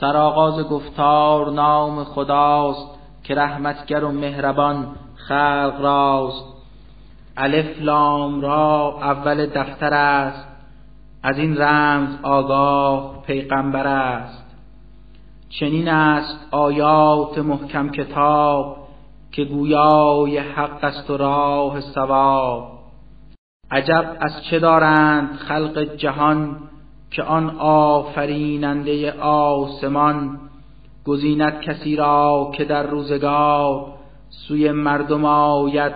[0.00, 6.44] سرآغاز گفتار نام خداست که رحمتگر و مهربان خلق راست.
[7.36, 10.48] الف لام را اول دفتر است
[11.22, 14.44] از این رمز آگاه پیغمبر است.
[15.48, 18.76] چنین است آیات محکم کتاب
[19.32, 22.72] که گویای حق است و راه ثواب.
[23.70, 26.69] عجب از چه دارند خلق جهان
[27.10, 30.40] که آن آفریننده آسمان
[31.04, 33.86] گزیند کسی را که در روزگار
[34.28, 35.92] سوی مردم آید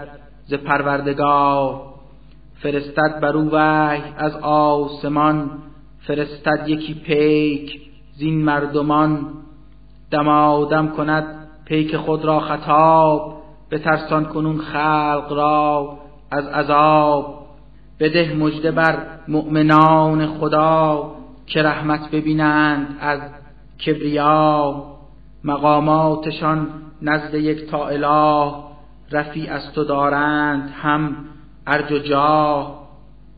[0.47, 1.81] ز پروردگار.
[2.55, 5.51] فرستد بر او وحی از آسمان
[6.01, 7.81] فرستد یکی پیک
[8.17, 9.27] زین مردمان.
[10.11, 13.35] دمادم کند پیک خود را خطاب
[13.85, 15.99] ترسان کنون خلق را
[16.31, 17.44] از عذاب.
[18.01, 21.11] بده مژده بر مؤمنان خدا
[21.47, 23.21] که رحمت ببینند از
[23.87, 24.85] کبریا.
[25.45, 26.69] مقاماتشان
[27.03, 28.53] نزد یک تا اله
[29.11, 31.17] رفی از تو دارند هم
[31.67, 32.85] ارج و جاه.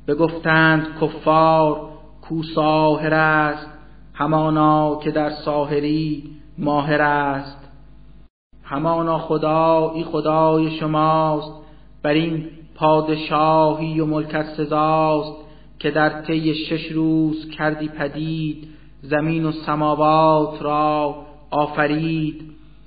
[0.08, 1.88] بگفتند کفار
[2.22, 3.68] کو ساهر است
[4.14, 7.68] همانا که در ساهری ماهر است.
[8.64, 11.52] همانا خدایی خدای شماست
[12.02, 15.36] بر این پادشاهی و ملکت سزاست
[15.78, 18.68] که در طی شش روز کردی پدید
[19.02, 21.14] زمین و سماوات را
[21.50, 22.42] آفرید.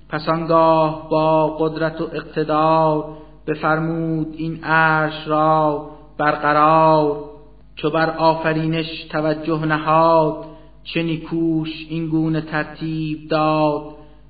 [0.10, 3.06] پس آنگاه با قدرت و اقتدار
[3.48, 7.30] بفرمود این عرش را برقرار.
[7.76, 10.46] چو بر آفرینش توجه نهاد
[10.84, 13.84] چه نیکوش این گونه ترتیب داد.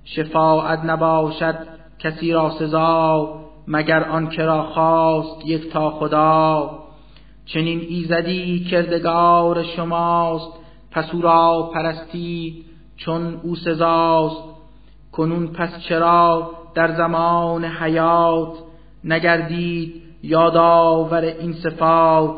[0.05, 1.55] شفاعت نباشد
[1.99, 3.39] کسی را سزا.
[3.70, 6.80] مگر آن را خواست یک تا خدا؟
[7.45, 10.52] چنین ایزدی کردگار شماست
[10.92, 12.66] پس او را پرستید
[12.98, 14.44] چون او سزاست.
[15.11, 18.53] کنون پس چرا در زمان حیات
[19.03, 22.38] نگردید یادآور این صفات؟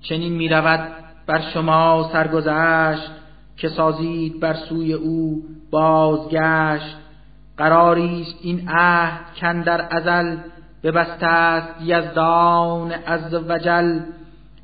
[0.00, 0.88] چنین می رود
[1.26, 3.10] بر شما سرگذشت
[3.56, 7.01] که سازید بر سوی او بازگشت.
[7.56, 10.36] قراری است این عهد کن در ازل
[10.82, 14.00] ببسته است یزدان عز وجل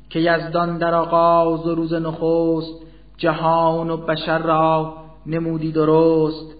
[0.09, 2.73] که یزدان در آغاز و روز نخست
[3.17, 4.93] جهان و بشر را
[5.25, 6.55] نمودی درست.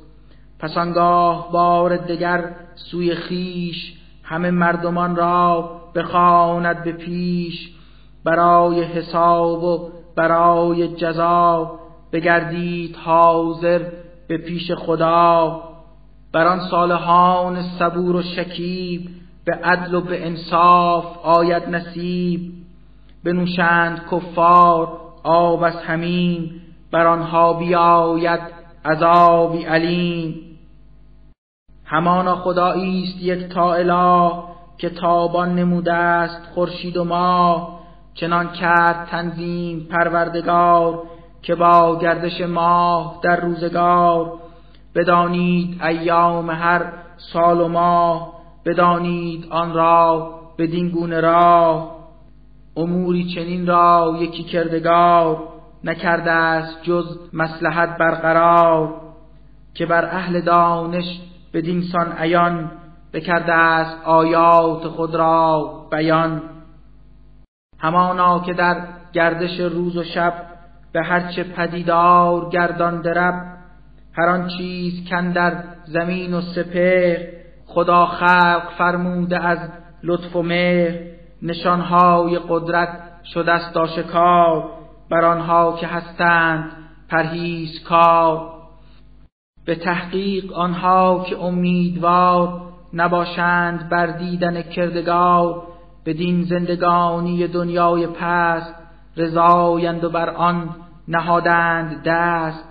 [0.60, 7.74] پس آنگاه بار دگر سوی خیش همه مردمان را بخواند به پیش
[8.24, 11.80] برای حساب و برای جزا
[12.12, 13.82] بگردید حاضر
[14.28, 15.64] به پیش خدا.
[16.34, 19.10] بر آن صالحان صبور و شکیب
[19.46, 22.52] به عدل و به انصاف آید نصیب.
[23.24, 26.52] بنوشند کفار آب از همین
[26.92, 28.40] بر آنها بیاید
[28.86, 30.36] عذابی علیم.
[31.86, 34.32] همانا خدایی است یک تا اله
[34.78, 37.80] که تابان نموده است خورشید و ماه.
[38.14, 41.04] چنان کرد تنظیم پروردگار
[41.42, 44.39] که با گردش ماه در روزگار
[44.96, 46.86] بدانید ایام هر
[47.18, 48.34] سال و ماه
[48.66, 52.00] بدانید آن را بدین گونه راه.
[52.78, 55.44] اموری چنین را یکی کردگار
[55.84, 59.02] نکرده است جز مسلحت برقرار.
[59.74, 61.22] که بر اهل دانش
[61.54, 62.72] بدین سان عیان
[63.14, 66.42] بکرده است آیات خود را بیان.
[67.80, 70.34] همانا که در گردش روز و شب
[70.92, 73.59] به هرچه پدیدار گردان درب
[74.14, 77.18] هر آن چیز کن در زمین و سپهر
[77.66, 79.60] خدا خلق فرموده از
[80.04, 81.00] لطف و مهر
[81.42, 82.90] نشانهای قدرت
[83.34, 84.72] شده است آشکار
[85.10, 86.72] بر آنها که هستند
[87.10, 88.52] پرهیز کار
[89.66, 92.62] به تحقیق آنها که امیدوار
[92.94, 95.64] نباشند بر دیدن کردگار
[96.06, 98.76] بدین زندگانی دنیای پست
[99.18, 100.76] رضایند و بر آن
[101.08, 102.69] نهادند دست.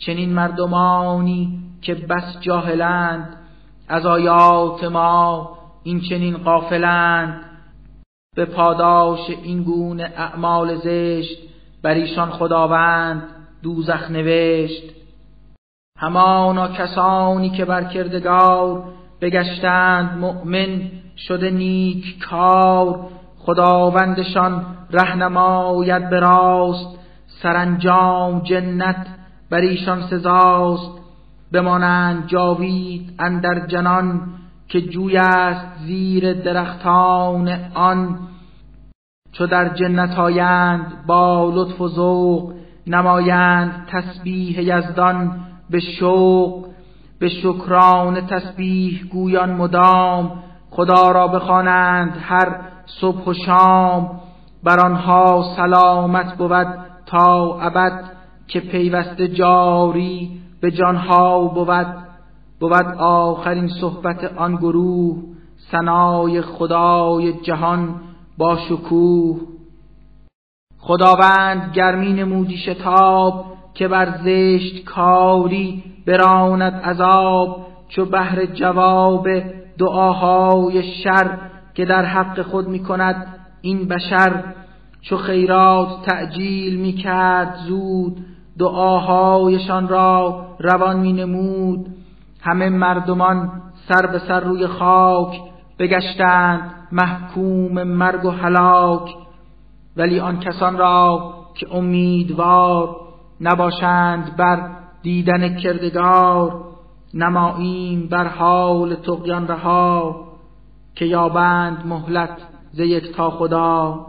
[0.00, 3.36] چنین مردمانی که بس جاهلند
[3.88, 7.40] از آیات ما این چنین قافلند
[8.36, 11.38] به پاداش این گونه اعمال زشت
[11.82, 13.22] بر ایشان خداوند
[13.62, 14.82] دوزخ نوشت.
[15.98, 18.84] همانا کسانی که بر کردگار
[19.20, 23.08] بگشتند مؤمن شده نیک کار
[23.38, 26.98] خداوندشان رهنماید به راست
[27.42, 29.06] سرانجام جنت
[29.50, 31.00] بر ایشان سزاست.
[31.52, 34.20] بمانند جاوید اندر جنان
[34.68, 38.18] که جوی است زیر درختان آن.
[39.32, 42.52] چو در جنت آیند با لطف و ذوق
[42.86, 46.66] نمایند تسبیح یزدان به شوق.
[47.18, 50.32] به شکران تسبیح گویان مدام
[50.70, 52.56] خدا را بخوانند هر
[52.86, 54.20] صبح و شام.
[54.64, 56.66] بر آنها سلامت بود
[57.06, 58.19] تا ابد.
[58.50, 60.30] که پیوسته جاری
[60.60, 61.86] به جانها بود
[62.60, 65.22] بود آخرین صحبت آن گروه
[65.70, 67.94] سنای خدای جهان
[68.38, 69.40] با شکوه.
[70.78, 73.44] خداوند گرمی نمودی شتاب
[73.74, 79.28] که بر زشت کاری براند عذاب چو بهر جواب
[79.78, 81.38] دعاهای شر
[81.74, 83.26] که در حق خود می کند
[83.62, 84.44] این بشر.
[85.00, 88.16] چو خیرات تعجیل می کرد زود
[88.60, 91.86] دعاهایشان را روان می نمود
[92.40, 93.52] همه مردمان
[93.88, 95.40] سر به سر روی خاک
[95.78, 99.14] بگشتند محکوم مرگ و هلاک.
[99.96, 102.96] ولی آن کسان را که امیدوار
[103.40, 104.70] نباشند بر
[105.02, 106.64] دیدن کردگار
[107.14, 110.16] نماییم بر حال تقیان رها
[110.94, 112.36] که یابند مهلت
[112.72, 112.80] ز
[113.16, 114.06] تا خدا.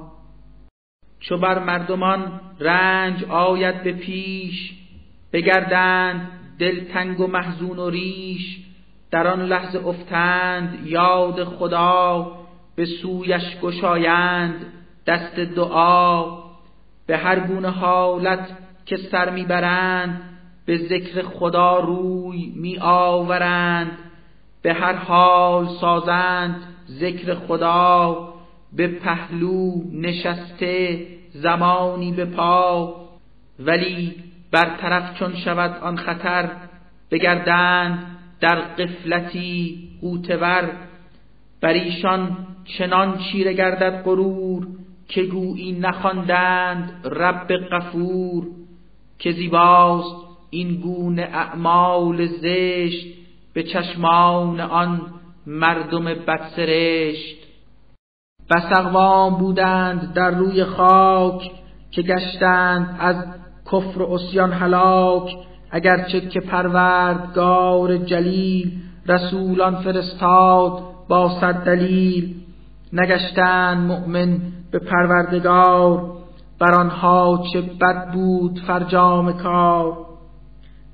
[1.31, 4.73] چو بر مردمان رنج آید به پیش
[5.33, 6.29] بگردند
[6.59, 8.59] دلتنگ و محزون و ریش
[9.11, 12.31] در آن لحظه افتند یاد خدا
[12.75, 14.65] به سویش گشایند
[15.07, 16.37] دست دعا.
[17.07, 20.21] به هر گونه حالت که سر می‌برند
[20.65, 23.91] به ذکر خدا روی می آورند
[24.61, 26.55] به هر حال سازند
[26.89, 28.33] ذکر خدا
[28.73, 32.95] به پهلو نشسته زمانی به پا
[33.59, 34.15] ولی
[34.51, 36.49] برطرف چون شود آن خطر
[37.11, 40.69] بگردند در قفلتی قوتور.
[41.61, 42.37] بر ایشان
[42.77, 44.67] چنان چیره گردد غرور
[45.07, 48.47] که گویی نخواندند رب غفور
[49.19, 50.15] که زیباست
[50.49, 53.07] این گونه اعمال زشت
[53.53, 55.01] به چشمان آن
[55.47, 57.40] مردم بدسرشت.
[58.51, 61.51] بس اقوام بودند در روی خاک
[61.91, 63.15] که گشتند از
[63.71, 65.35] کفر و اسیان هلاک
[65.71, 68.71] اگرچه که پروردگار جلیل
[69.07, 72.35] رسولان فرستاد با صد دلیل.
[72.93, 74.39] نگشتند مؤمن
[74.71, 76.11] به پروردگار
[76.59, 79.97] بر آنها چه بد بود فرجام کار.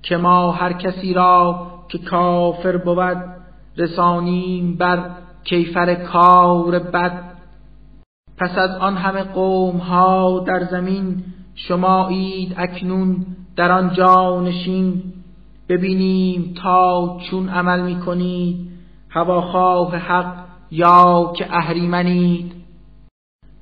[0.04, 3.18] که ما هر کسی را که کافر بود
[3.78, 5.10] رسانیم بر
[5.44, 7.37] کیفر کار بد.
[8.38, 11.24] پس از آن همه قوم ها در زمین
[11.56, 13.26] شمایید اکنون
[13.56, 13.94] در آن
[14.40, 15.04] نشین.
[15.70, 18.70] ببینیم تا چون عمل می کنید
[19.10, 20.34] هواخواه حق
[20.72, 22.52] یا که اهریمنید.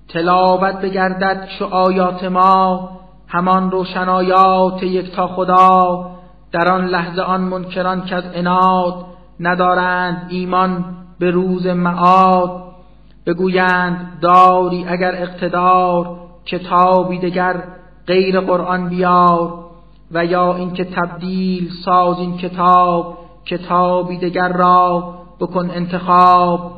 [0.10, 2.90] تلاوت بگردد چو آیات ما
[3.28, 4.84] همان روشنایات
[5.16, 6.12] تا خدا.
[6.52, 9.06] در آن لحظه آن منکران که از اناد
[9.40, 10.86] ندارند ایمان
[11.20, 12.75] به روز معاد.
[13.26, 17.64] بگویند داری اگر اقتدار کتابی دگر
[18.08, 19.66] غیر قرآن بیار
[20.12, 26.72] و یا اینکه تبدیل ساز این کتاب کتابی دگر را بکن انتخاب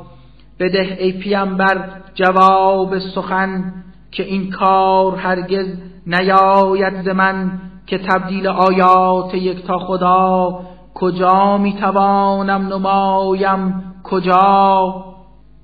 [0.59, 3.73] بده ای پیامبر جواب سخن
[4.11, 5.67] که این کار هرگز
[6.07, 7.51] نیاید ز من
[7.87, 10.59] که تبدیل آیات یک تا خدا
[10.93, 15.03] کجا می‌توانم نمایم کجا؟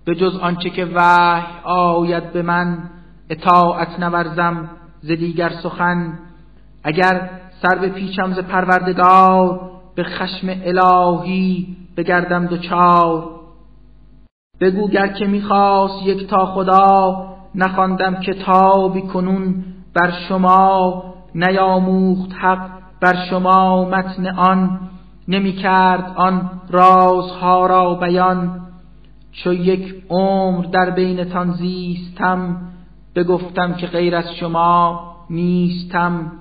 [0.05, 2.77] به جز آنچه که وحی آید به من
[3.29, 4.69] اطاعت نورزم
[5.01, 6.19] ز دیگر سخن.
[6.83, 7.29] اگر
[7.62, 13.29] سر به پیچم ز پروردگار به خشم الهی بگردم دوچار.
[14.62, 21.03] بگو گر که می‌خواست یک تا خدا نخواندم کتابی کنون بر شما.
[21.36, 22.69] نیاموخت حق
[23.01, 24.79] بر شما متن آن
[25.27, 28.60] نمی‌کرد آن رازها را بیان.
[29.34, 32.58] چو یک عمر در بینتان زیستم
[33.16, 35.00] بگفتم که غیر از شما
[35.30, 36.32] نیستم.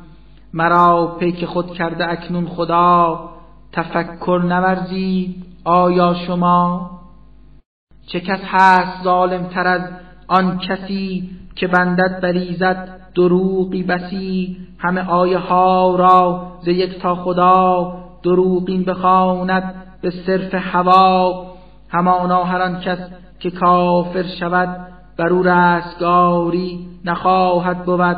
[0.53, 3.29] مرا پیک خود کرده اکنون خدا
[3.73, 6.91] تفکر نورزید آیا شما؟
[8.07, 9.83] چه کس هست ظالم تر از
[10.29, 17.95] آن کسی که بندد بریزد دروغی بسی؟ همه آیه ها را ز یک تا خدا
[18.23, 21.52] دروغین بخواند به صرف هوا
[21.93, 22.99] همانا هر آن کس
[23.39, 24.87] که کافر شود
[25.19, 28.17] بر او رستگاری نخواهد بود.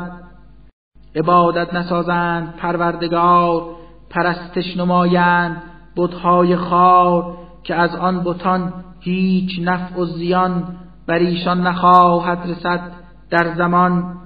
[1.15, 3.63] عبادت نسازند پروردگار
[4.09, 5.63] پرستش نمایند
[5.95, 10.63] بتهای خار که از آن بتان هیچ نفع و زیان
[11.07, 12.91] بر ایشان نخواهد رسد
[13.29, 14.17] در زمان.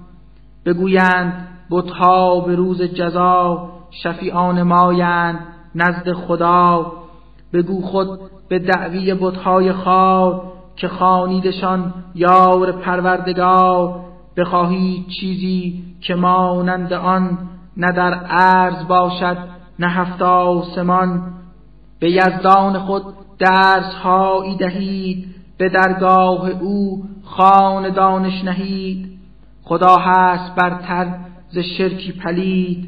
[0.66, 3.70] بگویند بتها به روز جزا
[4.04, 5.40] شفیعان مایند
[5.76, 6.92] نزد خدا.
[7.54, 10.42] بگو خود به دعوی بتهای خار
[10.76, 14.06] که خانیدشان یار پروردگار
[14.38, 17.38] بخواهید چیزی که مانند آن
[17.78, 19.38] نه در عرض باشد
[19.80, 21.34] نه هفت آسمان.
[22.00, 23.04] به یزدان خود
[23.40, 29.20] درس هایی دهید به درگاه او خان دانش نهید.
[29.64, 31.16] خدا هست برتر
[31.50, 32.88] ز شرکی پلید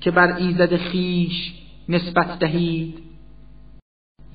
[0.00, 1.54] که بر ایزد خیش
[1.88, 3.09] نسبت دهید.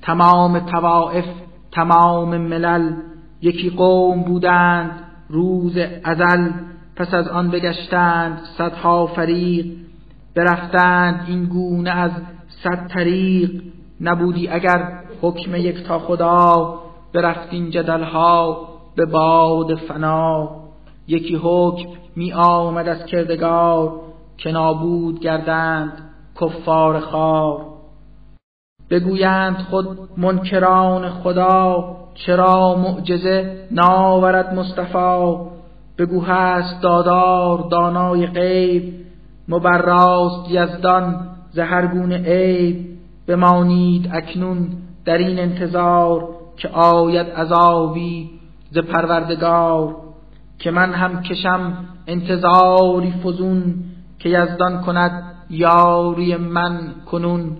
[0.06, 1.24] تمام توائف
[1.72, 2.92] تمام ملل
[3.42, 4.90] یکی قوم بودند
[5.28, 6.50] روز ازل
[6.96, 9.66] پس از آن بگشتند صدها فریق
[10.34, 12.10] برفتند این گونه از
[12.62, 13.62] صد طریق
[14.00, 16.78] نبودی اگر حکم یک تا خدا
[17.14, 20.50] برفتین جدلها به باد فنا.
[21.08, 24.00] یکی حکم می آمد از کردگار
[24.38, 25.92] که نابود گردند
[26.40, 27.75] کفار خار.
[28.90, 35.36] بگویند خود منکران خدا چرا معجزه ناورد مصطفی؟
[35.98, 38.94] بگو هست دادار دانای غیب
[39.48, 42.86] مبراست یزدان زهرگونه عیب.
[43.26, 44.68] بمانید اکنون
[45.04, 48.30] در این انتظار که آید عذابی
[48.70, 49.96] ز پروردگار.
[50.58, 51.72] که من هم کشم
[52.06, 53.74] انتظاری فزون
[54.18, 57.56] که یزدان کند یاری من کنون.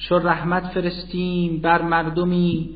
[0.00, 2.70] چو رحمت فرستیم بر مردمی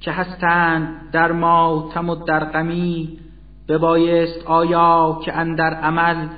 [0.00, 3.18] که هستند در ماتم و در غمی
[3.68, 6.28] ببایست آیا که اندر عمل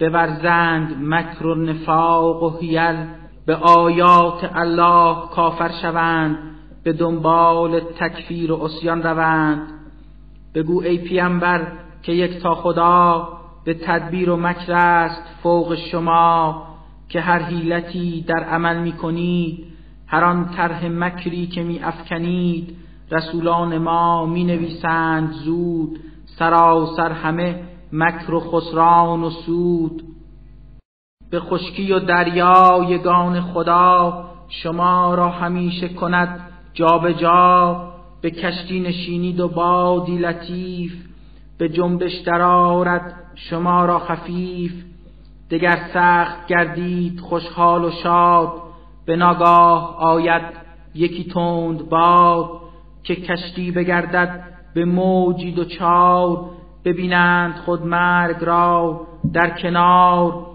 [0.00, 3.06] بورزند مکر و نفاق و حیل
[3.46, 6.38] به آیات الله کافر شوند
[6.84, 9.68] به دنبال تکفیر و اسیان روند.
[10.54, 11.72] بگو ای پیامبر
[12.02, 13.28] که یک تا خدا
[13.64, 16.62] به تدبیر و مکر است فوق شما
[17.08, 19.71] که هر حیلتی در عمل می کنید
[20.12, 22.76] هر آن طرح مکری که می افکنید
[23.10, 26.00] رسولان ما می نویسند زود
[26.38, 30.02] سراسر همه مکر و خسران و سود.
[31.30, 36.40] به خشکی و دریا یگان خدا شما را همیشه کند
[36.74, 37.88] جا به جا
[38.22, 40.92] به کشتی نشینید و بادی لطیف
[41.58, 44.72] به جنبش درآرد شما را خفیف.
[45.50, 48.61] دگر سخت گردید خوشحال و شاد.
[49.06, 50.42] به ناگاه آید
[50.94, 52.50] یکی تند باد
[53.02, 54.44] که کشتی بگردد
[54.74, 56.50] به موجی و چار
[56.84, 59.00] ببینند خود مرگ را
[59.32, 60.46] در کنار.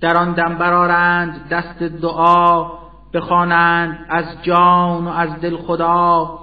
[0.00, 2.66] در آن دم برارند دست دعا
[3.14, 6.38] بخوانند از جان و از دل خدا.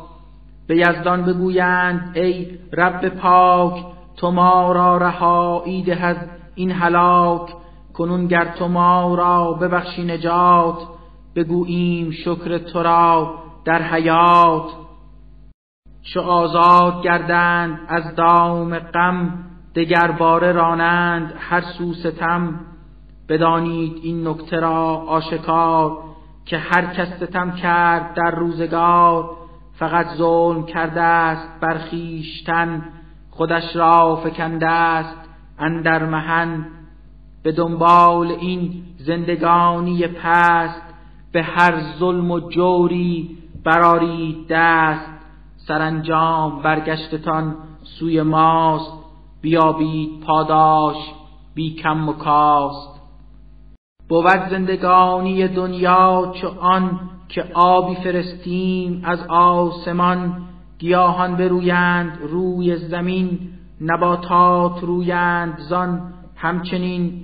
[0.68, 3.86] به یزدان بگویند ای رب پاک
[4.18, 6.18] تو ما را رهایی ده از
[6.56, 7.50] این هلاک.
[7.94, 10.78] کنون گر تو ما را ببخشی نجات
[11.36, 14.72] بگوییم شکر تو را در حیات.
[16.14, 19.44] چو آزاد گردند از دام غم
[19.76, 22.60] دگر باره رانند هر سو ستم.
[23.30, 25.98] بدانید این نکته را آشکار
[26.46, 29.30] که هر کس ستم کرد در روزگار.
[29.80, 32.84] فقط ظلم کرده است بر خویشتن
[33.30, 36.66] خودش را فکنده است اندر مهن.
[37.44, 40.93] به دنبال این زندگانی پست
[41.34, 45.10] به هر ظلم و جوری برارید دست
[45.68, 49.04] سرانجام برگشتتان سوی ماست.
[49.42, 50.96] بیابید پاداش
[51.56, 53.02] بی کم و کاست.
[54.10, 57.00] بود زندگانی دنیا چو آن
[57.30, 60.36] که آبی فرستیم از آسمان.
[60.80, 63.40] گیاهان برویند روی زمین
[63.82, 66.14] نباتات رویند زان.
[66.36, 67.22] همچنین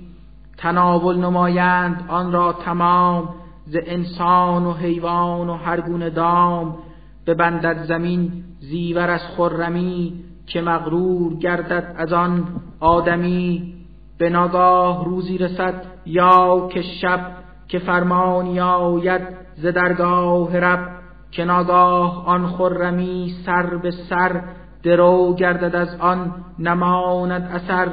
[0.58, 3.39] تناول نمایند آن را تمام.
[3.70, 6.78] ز انسان و حیوان و هر گونه دام
[7.26, 12.46] ببندد زمین زیور از خرمی که مغرور گردد از آن
[12.80, 13.74] آدمی.
[14.18, 17.20] به ناگاه روزی رسد یا که شب
[17.68, 19.22] که فرمانی آید
[19.56, 20.88] ز درگاه رب
[21.30, 24.42] که ناگاه آن خرمی سر به سر
[24.82, 27.88] درو گردد از آن نماند اثر.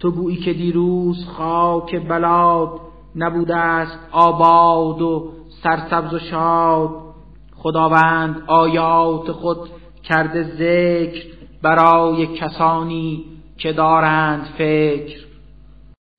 [0.00, 2.83] تو گویی که دیروز خاک بلاد
[3.16, 6.90] نبوده است آباد و سرسبز و شاد.
[7.56, 9.70] خداوند آیات خود
[10.02, 11.26] کرده ذکر
[11.62, 13.24] برای کسانی
[13.58, 15.24] که دارند فکر.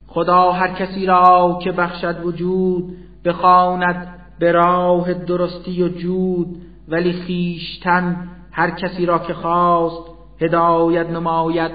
[0.08, 6.48] خدا هر کسی را که بخشد وجود بخواند به راه درستی و جود
[6.88, 10.04] ولی خیشتن هر کسی را که خواست
[10.42, 11.72] هدایت نماید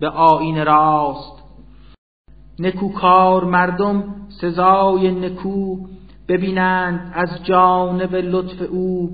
[0.00, 1.39] به آین راست.
[2.60, 5.76] نکوکار مردم سزای نکو
[6.28, 9.10] ببینند از جانب لطف او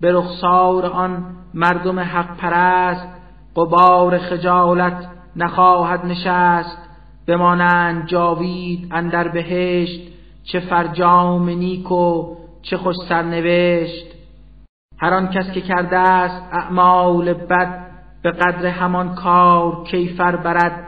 [0.00, 1.24] به رخسار آن
[1.54, 3.08] مردم حق پرست
[3.56, 6.78] قبار خجالت نخواهد نشست
[7.26, 10.00] بمانند جاوید اندر بهشت
[10.44, 14.06] چه فرجام نیک و چه خوش سرنوشت
[15.00, 17.86] هر آن کس که کرده است اعمال بد
[18.22, 20.84] به قدر همان کار کیفر برد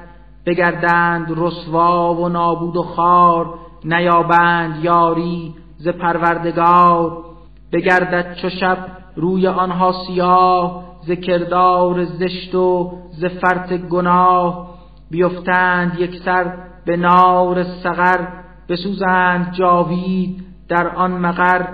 [0.47, 3.55] بگردند رسوا و نابود و خار
[3.85, 7.25] نیابند یاری ز پروردگار.
[7.73, 8.79] بگردد چو شب
[9.17, 14.71] روی آنها سیاه ز کردار زشت و ز فرط گناه.
[15.11, 16.53] بیفتند یک سر
[16.87, 18.29] به نار سقر
[18.69, 21.65] بسوزند جاوید در آن مقر.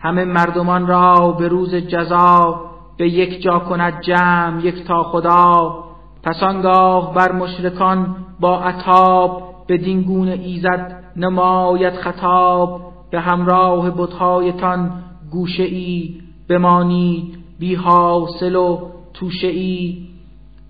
[0.00, 2.60] همه مردمان را به روز جزا
[2.98, 5.85] به یک جا کند جمع یک تا خدا.
[6.26, 12.80] پس آنگاه بر مشرکان با عطاب به دینگون ایزد نماید خطاب
[13.10, 14.90] به همراه بتهایتان
[15.30, 18.78] گوشه ای بمانید بی حاصل و
[19.14, 20.06] توشه ای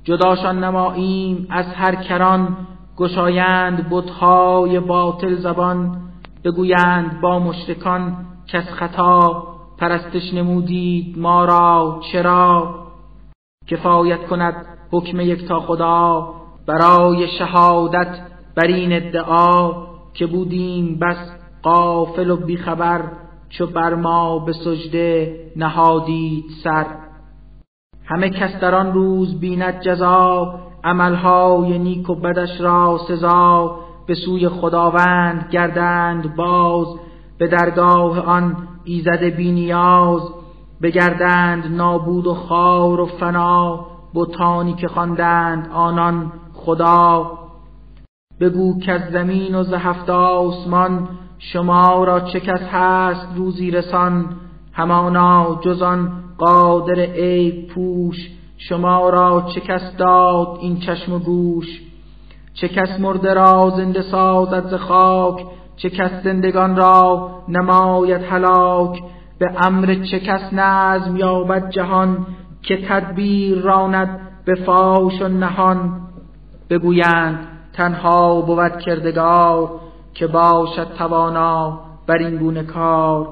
[0.04, 2.56] جداشان نماییم از هر کران
[2.96, 5.96] گشایند بتهای باطل زبان
[6.44, 8.16] بگویند با مشرکان
[8.48, 9.46] کس خطا
[9.78, 12.74] پرستش نمودید ما را چرا؟
[13.66, 16.34] کفایت کند حکم یک تا خدا
[16.66, 18.18] برای شهادت
[18.56, 19.72] بر این ادعا
[20.14, 21.16] که بودیم بس
[21.62, 23.02] قافل و بیخبر
[23.48, 26.86] چو بر ما به سجده نهادید سر.
[28.04, 33.78] همه کس در آن روز بیند جزا عملهای نیک و بدش را سزا.
[34.06, 36.86] به سوی خداوند گردند باز
[37.38, 40.22] به درگاه آن ایزد بینیاز
[40.82, 43.86] بگردند نابود و خار و فنا.
[44.14, 47.38] بتانی که خواندند آنان خدا.
[48.40, 49.72] بگو که از زمین و ز
[50.08, 51.08] آسمان
[51.38, 54.26] شما را چه کس هست روزی رسان؟
[54.72, 58.16] همانا جزان قادر عیب پوش.
[58.58, 61.82] شما را چه کس داد این چشم و گوش؟
[62.54, 69.02] چه کس مرده را زنده سازد ز خاک؟ چه کس زندگان را نماید هلاک؟
[69.38, 72.26] به امر چه کس نظم یابد جهان؟
[72.66, 76.00] که تدبیر راند به فاش و نهان
[76.70, 79.80] بگویند تنها بود کردگار
[80.14, 83.28] که باشد توانا بر این گونه کار.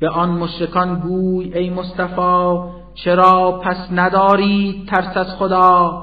[0.00, 2.58] به آن مشرکان گوی ای مصطفی
[2.94, 6.02] چرا پس نداری ترس از خدا؟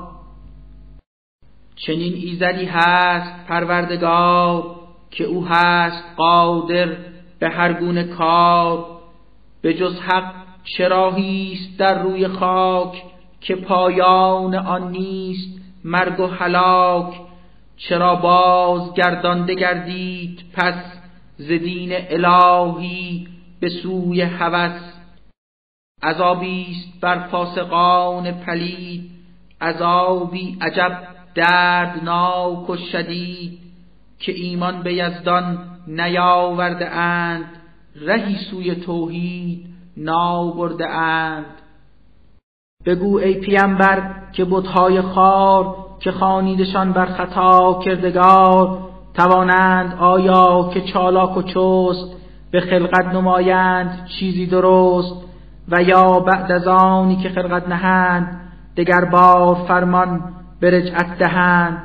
[1.76, 4.63] چنین ایزدی هست پروردگار
[5.12, 6.88] که او هست قادر
[7.39, 8.86] به هر گونه کار.
[9.62, 13.04] به جز حق چراهیست در روی خاک
[13.41, 17.13] که پایان آن نیست مرگ و هلاک.
[17.78, 20.84] چرا باز گردانده گردید پس
[21.38, 23.28] ز دین الهی
[23.60, 24.82] به سوی هوس؟
[26.04, 29.12] عذابیست بر فاسقان پلید
[29.62, 33.60] عذابی عجب دردناک و شدید.
[34.19, 37.45] که ایمان به یزدان نیاورده اند
[37.95, 39.72] رهی سوی توحید.
[39.97, 41.45] ناورده اند
[42.86, 48.77] بگو ای پیامبر که بتهای خار که خانیدشان بر خطا کردگار
[49.13, 52.15] توانند آیا که چالاک و چست
[52.51, 55.23] به خلقت نمایند چیزی درست؟
[55.67, 58.41] و یا بعد از آنی که خلقت نهند
[58.77, 61.84] دگر بار فرمان به رجعت دهند.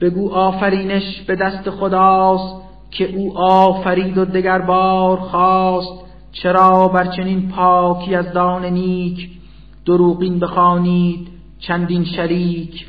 [0.00, 6.09] بگو آفرینش به دست خداست که او آفرید و دگر بار خواست.
[6.32, 9.30] چرا بر چنین پاکی از دان نیک
[9.86, 12.86] دروغین بخوانید چندین شریک؟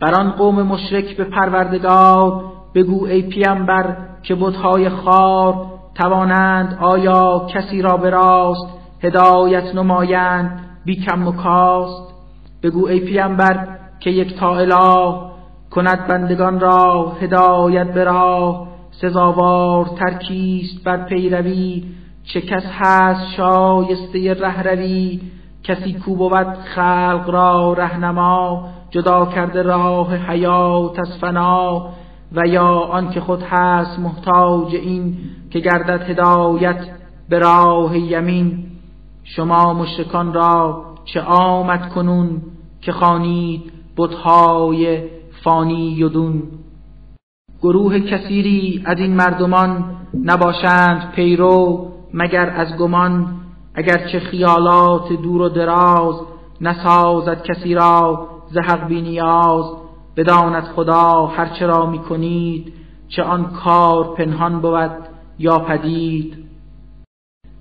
[0.00, 2.42] بر آن قوم مشرک به پروردگار
[2.74, 8.66] بگو ای پیامبر که بتهای خار توانند آیا کسی را به راست
[9.02, 12.14] هدایت نمایند بی کم و کاست؟
[12.62, 13.68] بگو ای پیامبر
[14.00, 15.30] که یک تا اله
[15.70, 21.84] کند بندگان را هدایت به راه سزاوار ترکیست بر پیروی
[22.24, 25.20] چه کس هست شایسته رهروی
[25.62, 31.90] کسی کو بود خلق را رهنما جدا کرده راه حیات از فنا.
[32.32, 35.16] و یا آنکه خود هست محتاج این
[35.50, 36.80] که گردد هدایت
[37.28, 38.66] به راه یمین.
[39.24, 42.42] شما مشرکان را چه آمد کنون
[42.80, 45.02] که خانید بتهای
[45.44, 46.42] فانی و دون.
[47.62, 53.26] گروه کثیری از این مردمان نباشند پیرو مگر از گمان
[53.74, 56.14] اگرچه خیالات دور و دراز
[56.60, 59.64] نسازد کسی را ز بی نیاز
[60.16, 62.72] بداند خدا هرچه را می کنید
[63.08, 64.90] چه آن کار پنهان بود
[65.38, 66.50] یا پدید.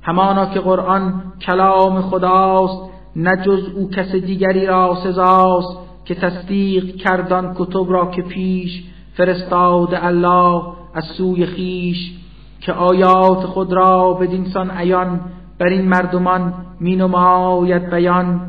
[0.02, 7.56] همانا که قرآن کلام خداست نه جز او کس دیگری را سزاست که تصدیق کردان
[7.60, 8.84] کتب را که پیش
[9.18, 12.19] فرستاد الله از سوی خیش.
[12.62, 15.20] که آیات خود را بدینسان عیان
[15.60, 18.42] بر این مردمان می نماید بیان.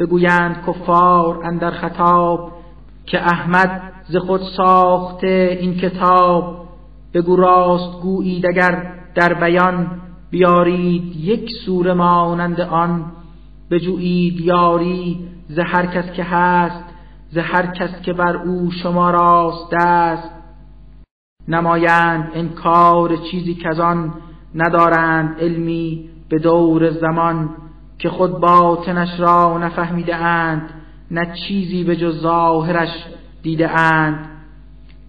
[0.00, 2.52] بگویند کفار اندر خطاب
[3.06, 6.68] که احمد ز خود ساخته این کتاب.
[7.14, 13.12] بگو راست گویید اگر در بیان بیارید یک سوره مانند آن.
[13.70, 16.84] بجویید یاری ز هر کس که هست
[17.30, 20.37] ز هر کس که بر او شما راست دست.
[21.48, 24.14] نمایند انکار چیزی که آن
[24.54, 27.48] ندارند علمی به دور زمان
[27.98, 30.70] که خود باطنش را نفهمیده اند
[31.10, 33.06] نه چیزی به جز ظاهرش
[33.42, 34.28] دیده اند.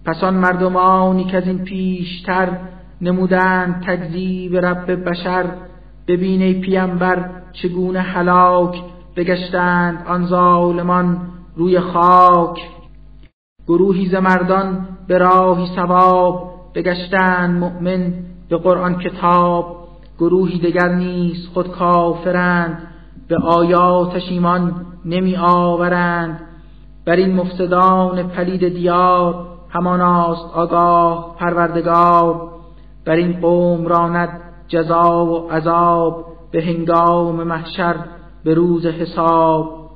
[0.04, 2.58] پس آن مردمانی که از این پیشتر
[3.00, 5.44] نمودند تکذیب رب بشر
[6.08, 8.82] ببین پیامبر چگونه هلاک
[9.16, 11.20] بگشتند آن ظالمان
[11.56, 12.60] روی خاک.
[13.68, 18.12] گروهی ز مردان به راهی ثواب بگشتند مؤمن
[18.48, 19.76] به قرآن کتاب.
[20.18, 22.82] گروهی دگر نیست خود کافرند
[23.28, 26.40] به آیاتش ایمان نمی آورند.
[27.04, 32.50] بر این مفسدان پلید دیار هماناست آگاه پروردگار.
[33.04, 37.94] بر این قوم راند جزا و عذاب به هنگام محشر
[38.44, 39.90] به روز حساب.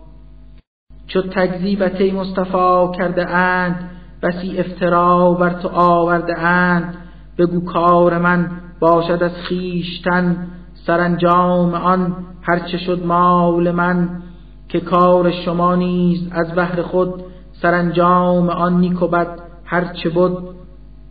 [1.07, 3.91] چو تکذیبت مصطفی کرده اند
[4.25, 6.97] بسی افترا بر تو آورده اند.
[7.39, 10.47] بگو کار من باشد از خیشتن
[10.87, 14.23] سرانجام آن هرچه شد مال من.
[14.69, 17.23] که کار شما نیز از بهر خود.
[17.63, 20.39] سرانجام آن نیک و بد هرچه بود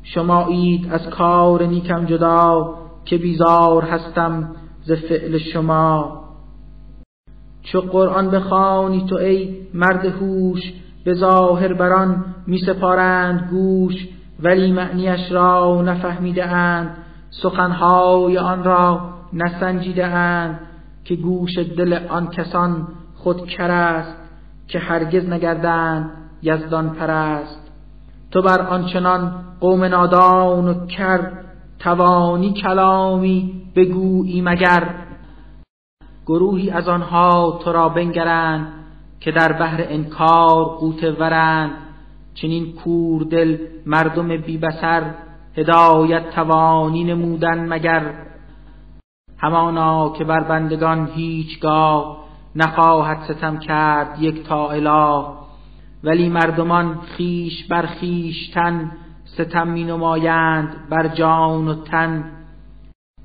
[0.04, 2.76] شما اید از کار نیکم جدا.
[3.06, 6.23] که بیزار هستم ز فعل شما.
[7.63, 10.73] چو قرآن بخوانی تو ای مرد هوش
[11.04, 14.08] به ظاهر بران می سپارند گوش
[14.39, 16.98] ولی معنیش را نفهمیده اند.
[17.30, 20.60] سخنهای آن را نسنجیده اند
[21.04, 24.16] که گوش دل آن کسان خود کر است
[24.68, 26.10] که هرگز نگردند
[26.42, 27.72] یزدان پرست.
[28.32, 31.32] تو بر آنچنان قوم نادان و کر
[31.80, 34.89] توانی کلامی بگویی مگر.
[36.26, 38.68] گروهی از آنها تو را بنگرند
[39.24, 41.72] که در بحر انکار قوت ورند.
[42.34, 45.14] چنین کور دل مردم بی بسر
[45.58, 48.14] هدایت توانی نمودن مگر.
[49.38, 52.24] همانا که بر بندگان هیچگاه
[52.56, 55.26] نخواهد ستم کرد یک تا اله.
[56.04, 58.92] ولی مردمان خیش بر خیشتن
[59.26, 62.32] ستم می نمایند بر جان و تن.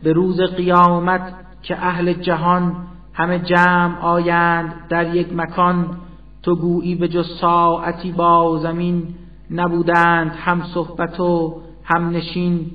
[0.02, 2.86] به روز قیامت که اهل جهان
[3.18, 5.96] همه جمع آیند در یک مکان
[6.42, 9.14] تو گویی به جز ساعتی با زمین
[9.50, 12.70] نبودند هم صحبت و هم نشین.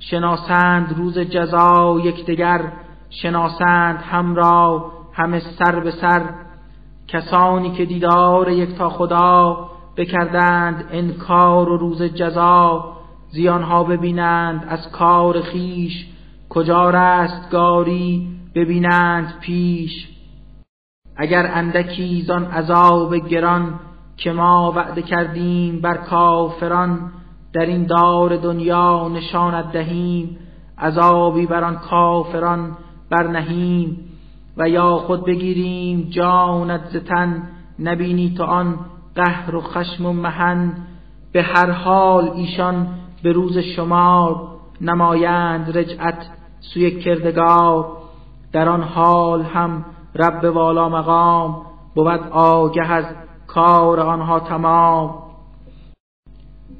[0.00, 2.72] شناسند روز جزا یکدیگر
[3.10, 6.22] شناسند هم را همه سر به سر.
[7.08, 12.92] کسانی که دیدار یک تا خدا بکردند انکار و روز جزا
[13.30, 16.06] زیانها ببینند از کار خیش
[16.48, 20.08] کجا رستگاری ببینند پیش.
[21.16, 23.80] اگر اندکی زان عذاب گران
[24.16, 27.12] که ما وعده کردیم بر کافران
[27.52, 30.38] در این دار دنیا نشانت دهیم
[30.78, 32.76] عذابی بر آن کافران
[33.10, 34.12] برنهیم.
[34.56, 37.42] و یا خود بگیریم جانت زتن
[37.78, 38.78] نبینی تو آن
[39.14, 40.72] قهر و خشم و محن
[41.32, 42.86] به هر حال ایشان
[43.22, 44.48] به روز شمار
[44.80, 46.26] نمایند رجعت
[46.60, 48.01] سوی کردگار.
[48.52, 49.84] در آن حال هم
[50.14, 53.04] رب والا مقام بود آگه از
[53.46, 55.14] کار آنها تمام.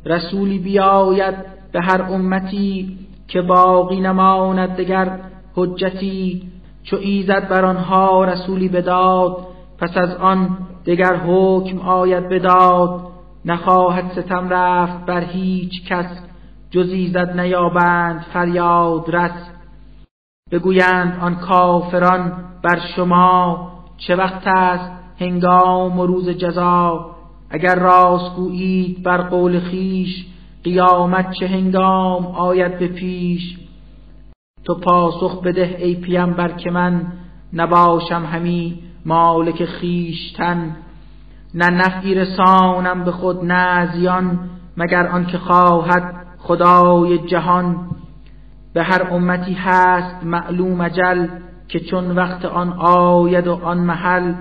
[0.07, 1.35] رسولی بیاید
[1.73, 5.19] به هر امتی که باقی نماند دگر
[5.55, 6.43] حجتی
[6.83, 9.37] چو ایزد بر آنها رسولی بداد
[9.79, 13.01] پس از آن دگر حکم آید بداد.
[13.45, 16.07] نخواهد ستم رفت بر هیچ کس
[16.71, 19.52] جز ایزد نیابند فریاد رس.
[20.53, 27.11] بگویند آن کافران بر شما چه وقت است هنگام و روز جزا؟
[27.51, 30.27] اگر راست گویید بر قول خیش
[30.65, 33.59] قیامت چه هنگام آید به پیش؟
[34.65, 37.13] تو پاسخ بده ای بر که من
[37.53, 40.77] نباشم همی مالک خیشتن
[41.55, 44.39] نه نفعی رسانم به خود نه زیان
[44.77, 47.77] مگر آنکه خواهد خدای جهان.
[48.75, 51.27] به هر امتی هست معلوم اجل
[51.69, 54.35] که چون وقت آن آید و آن محل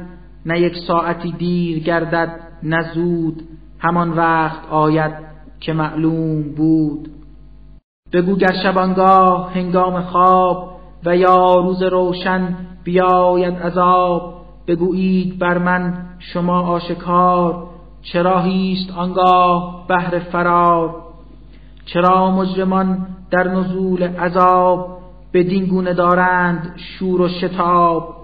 [0.45, 3.43] نه یک ساعتی دیر گردد نه زود
[3.79, 5.11] همان وقت آید
[5.59, 7.07] که معلوم بود.
[8.13, 16.61] بگو گر شبانگاه هنگام خواب و یا روز روشن بیاید عذاب بگویید بر من شما
[16.61, 17.67] آشکار
[18.01, 20.95] چرا هیست آنگاه بهر فرار؟
[21.85, 28.15] چرا مجرمان در نزول عذاب به گونه دارند شور و شتاب.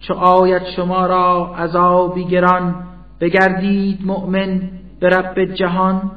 [0.00, 2.74] چو آید شما را عذابی گران
[3.20, 6.10] بگردید مؤمن به رب جهان.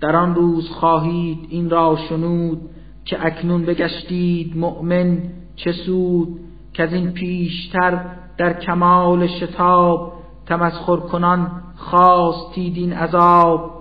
[0.00, 2.60] در آن روز خواهید این را شنود
[3.04, 5.22] که اکنون بگشتید مؤمن
[5.56, 6.40] چه سود
[6.72, 8.04] که از این پیشتر
[8.38, 10.12] در کمال شتاب
[10.46, 13.77] تمسخر کنان خواستید این عذاب.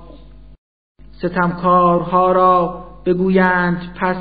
[1.18, 4.18] ستمکارها را بگویند پس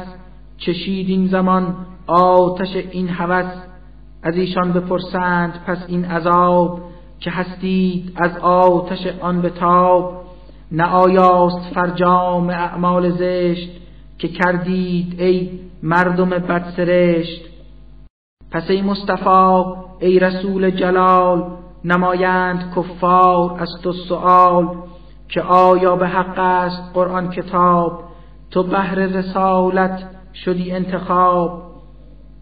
[0.58, 3.52] چشید این زمان آتش این هوس.
[4.22, 6.80] از ایشان بپرسند پس این عذاب
[7.20, 10.22] که هستید از آتش آن به تاب
[10.72, 13.70] نه آیاست فرجام اعمال زشت
[14.18, 15.50] که کردید ای
[15.82, 17.42] مردم بدسرشت.
[18.50, 19.64] پس ای مصطفی
[20.00, 21.44] ای رسول جلال
[21.84, 24.68] نمایند کفار از تو سؤال.
[25.28, 28.04] که آیا به حق است قرآن کتاب؟
[28.50, 30.02] تو بهر رسالت
[30.44, 31.62] شدی انتخاب.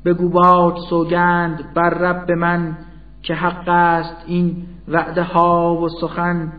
[0.05, 2.77] بگو باد سوگند بر رب من
[3.23, 6.53] که حق است این وعده ها و سخن.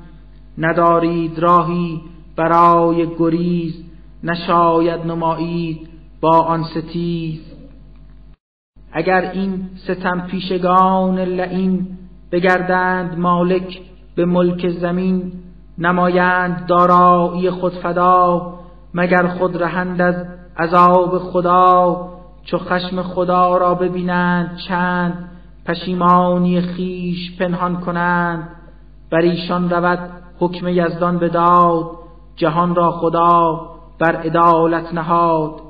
[0.57, 2.01] ندارید راهی
[2.35, 3.83] برای گریز
[4.23, 5.89] نشاید نمایید
[6.21, 7.39] با آن ستیز.
[8.91, 11.87] اگر این ستم پیشگان لعین
[12.31, 13.81] بگردند مالک
[14.15, 15.31] به ملک زمین
[15.77, 18.53] نمایند دارایی خود فدا
[18.93, 20.15] مگر خود رهند از
[20.57, 22.07] عذاب خدا.
[22.43, 25.29] چو خشم خدا را ببینند چند
[25.65, 28.49] پشیمانی خیش پنهان کنند.
[29.11, 29.99] بر ایشان رود
[30.39, 31.85] حکم یزدان بداد
[32.35, 35.61] جهان را خدا بر عدالت نهاد.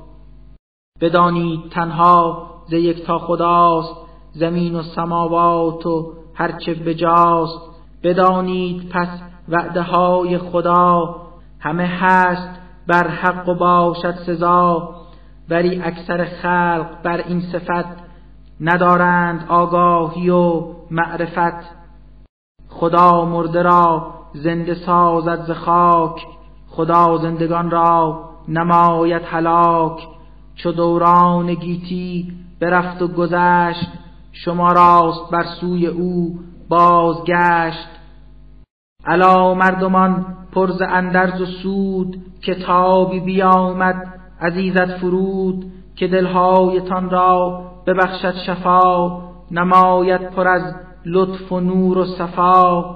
[1.01, 2.73] بدانید تنها ز
[3.07, 3.95] تا خداست
[4.33, 7.59] زمین و سماوات و هرچه بجاست.
[8.03, 9.09] بدانید پس
[9.49, 11.15] وعده های خدا.
[11.59, 12.49] همه هست
[12.87, 14.95] بر حق و باشد سزا.
[15.49, 18.05] ولی اکثر خلق بر این صفت
[18.61, 21.75] ندارند آگاهی و معرفت.
[22.69, 26.25] خدا مرده را زنده سازد ز خاک.
[26.69, 30.07] خدا زندگان را نماید هلاک.
[30.55, 33.91] چو دوران گیتی برفت و گذشت
[34.31, 37.94] شما راست بر سوی او بازگشت.
[39.05, 45.65] علا مردمان پرز اندرز و سود کتابی بیامد عزیزت فرود
[45.95, 52.95] که دلهایتان را ببخشد شفا نماید پر از لطف و نور و صفا.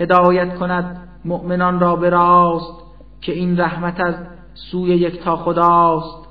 [0.00, 2.84] هدایت کند مؤمنان را به راست
[3.20, 4.14] که این رحمت از
[4.54, 6.28] سوی یکتا خداست.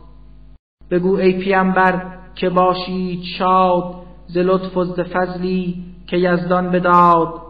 [0.91, 2.01] بگو ای پیامبر
[2.35, 3.95] که باشید شاد
[4.27, 7.42] ز لطف و ز فضلی که یزدان بداد.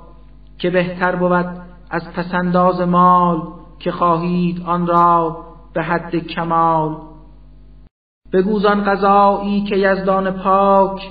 [0.64, 1.46] که بهتر بود
[1.90, 3.42] از پسنداز مال
[3.80, 5.38] که خواهید آن را
[5.74, 6.96] به حد کمال.
[8.34, 11.02] بگوزان قضایی که یزدان پاک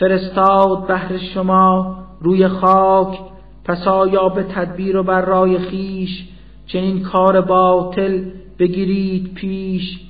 [0.00, 3.18] فرستاد بهر شما روی خاک
[3.64, 6.28] پس آیا به تدبیر و بر رای خیش
[6.66, 8.24] چنین کار باطل
[8.58, 10.00] بگیرید پیش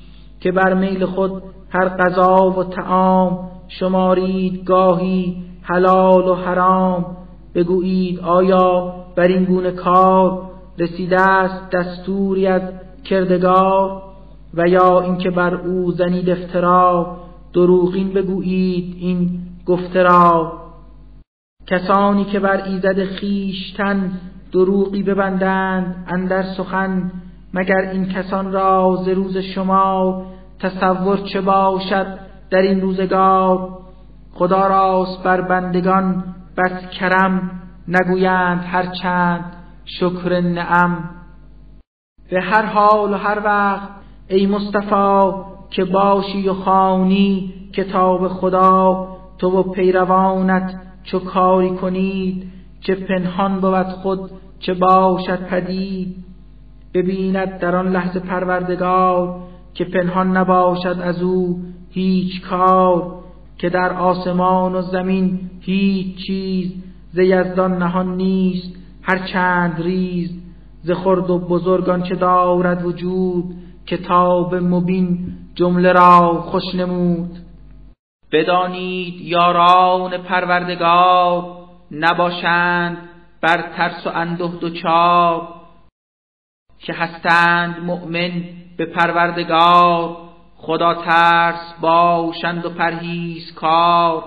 [0.40, 7.25] که بر میل خود هر غذا و تعام شمارید گاهی حلال و حرام؟
[7.56, 12.62] بگویید آیا بر این گونه کار رسیده است دستوری از
[13.04, 14.02] کردگار؟
[14.54, 17.16] و یا اینکه بر او زنید افترا
[17.54, 20.52] دروغین بگویید این گفته را.
[21.66, 24.12] کسانی که بر ایزد خیشتن
[24.52, 27.10] دروغی ببندند اندر سخن
[27.54, 30.22] مگر این کسان را ز روز شما
[30.60, 32.06] تصور چه باشد
[32.50, 33.68] در این روزگار؟
[34.32, 36.24] خدا راست بر بندگان
[36.56, 37.50] بس کرم
[37.88, 39.44] نگویند هر چند
[39.84, 41.10] شکر نعم.
[42.30, 43.88] به هر حال و هر وقت
[44.28, 45.32] ای مصطفی
[45.70, 53.86] که باشی و خانی کتاب خدا تو و پیروانت چو کاری کنید چه پنهان بود
[53.86, 56.16] خود چه باشد پدید.
[56.94, 59.40] ببیند در آن لحظه پروردگار
[59.74, 63.25] که پنهان نباشد از او هیچ کار.
[63.58, 66.72] که در آسمان و زمین هیچ چیز
[67.12, 70.30] ز یزدان نهان نیست هر چند ریز
[70.82, 73.44] ز خرد و بزرگان چه دارد وجود
[73.86, 77.30] کتاب مبین جمله را خوش نمود.
[78.32, 81.56] بدانید یاران پروردگار
[81.90, 82.96] نباشند
[83.40, 85.48] بر ترس و انده چار
[86.78, 88.32] که هستند مؤمن
[88.76, 90.25] به پروردگار.
[90.66, 94.22] خدا ترس باشند و پرهیز کار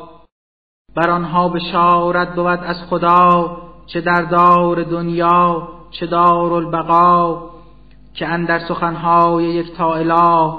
[0.95, 7.49] بر آنها بشارت بود از خدا چه در دار دنیا چه دار البقا
[8.13, 10.53] که اندر سخنهای یک تا اله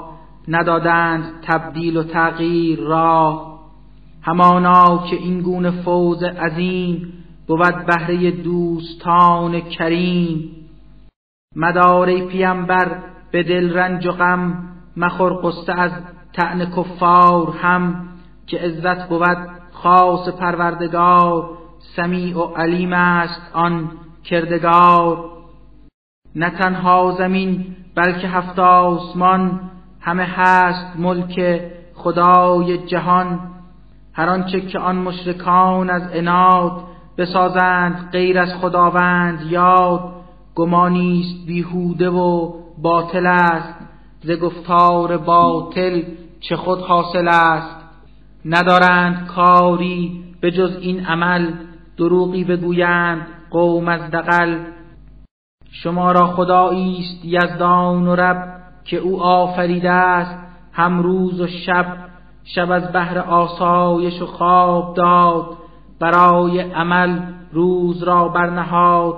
[0.47, 3.47] ندادند تبدیل و تغییر را.
[4.21, 7.13] همانا که این گونه فوز عظیم
[7.47, 10.51] بود بهره دوستان کریم.
[11.55, 15.91] مدار پیمبر به دل رنج و غم مخور قصه از
[16.33, 18.07] تعن کفار هم
[18.47, 19.37] که عزت بود
[19.71, 21.49] خاص پروردگار
[21.95, 23.91] سمیع و علیم است آن
[24.23, 25.25] کردگار.
[26.35, 29.59] نه تنها زمین بلکه هفت آسمان
[30.01, 31.61] همه هست ملک
[31.95, 33.39] خدای جهان.
[34.13, 36.71] هر آنچه که آن مشرکان از عناد
[37.17, 40.13] بسازند غیر از خداوند یاد
[40.55, 43.90] گمانیست بیهوده و باطل است.
[44.23, 46.03] ز گفتار باطل
[46.39, 47.75] چه خود حاصل است؟
[48.45, 51.53] ندارند کاری به جز این عمل
[51.97, 54.59] دروغی بگویند قوم از دقل
[55.71, 60.39] شما را خدایی است یزدان و رب که او آفریده است
[60.73, 61.97] هم روز و شب.
[62.43, 65.57] شب از بهر آسایش و خواب داد
[65.99, 67.19] برای عمل
[67.51, 69.15] روز را برنهاد.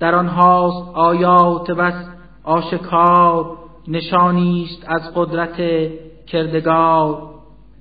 [0.00, 2.08] در آنهاست آیات بس
[2.44, 5.56] آشکار نشانی است از قدرت
[6.26, 7.32] کردگار.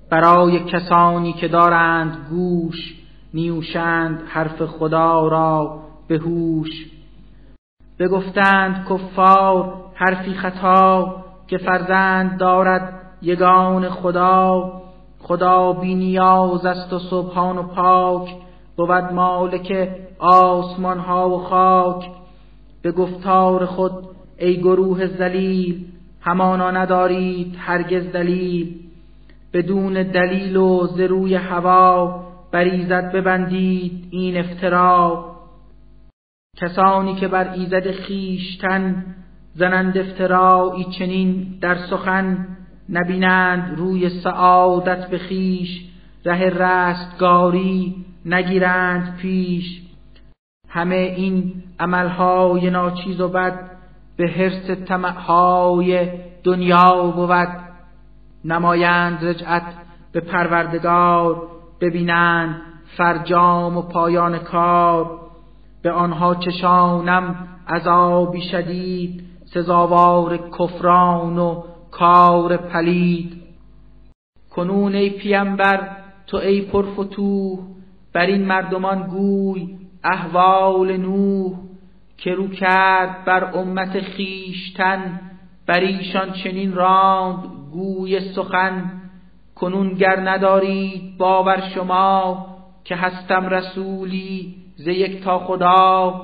[0.10, 2.96] برای کسانی که دارند گوش
[3.34, 6.70] نیوشند حرف خدا را به هوش.
[8.00, 11.16] بگفتند کفار حرفی خطا
[11.48, 14.72] که فرزند دارد یگان خدا.
[15.20, 18.36] خدا بی نیاز است و صبحان و پاک.
[18.78, 22.10] بود مالک آسمان ها و خاک.
[22.82, 23.92] به گفتار خود
[24.38, 25.90] ای گروه زلیل
[26.21, 28.79] همانا ندارید هرگز دلیل.
[29.53, 35.31] بدون دلیل و زروی هوا بریزد ببندید این افترا
[36.57, 39.05] کسانی که بر ایزد خیشتن
[39.53, 42.47] زنند افترایی چنین در سخن
[42.89, 45.86] نبینند روی سعادت به خیش
[46.25, 49.81] ره رستگاری نگیرند پیش.
[50.69, 53.71] همه این عملهای ناچیز و بد
[54.17, 56.10] به حرس طمعهای
[56.43, 57.47] دنیا بود.
[58.45, 59.63] نمایند رجعت
[60.12, 61.47] به پروردگار
[61.82, 62.62] ببینند
[62.97, 65.19] فرجام و پایان کار.
[65.82, 73.41] به آنها چشانم عذابی شدید سزاوار کفران و کار پلید.
[74.56, 75.97] کنون ای پیمبر
[76.28, 77.60] تو ای پرفتوه
[78.13, 81.54] بر این مردمان گوی احوال نوح.
[82.21, 85.19] که رو کرد بر امت خیشتن
[85.67, 87.39] بر ایشان چنین راند
[87.71, 88.91] گوی سخن
[89.55, 92.45] کنون گر ندارید باور شما
[92.84, 96.21] که هستم رسولی ز یک تا خدا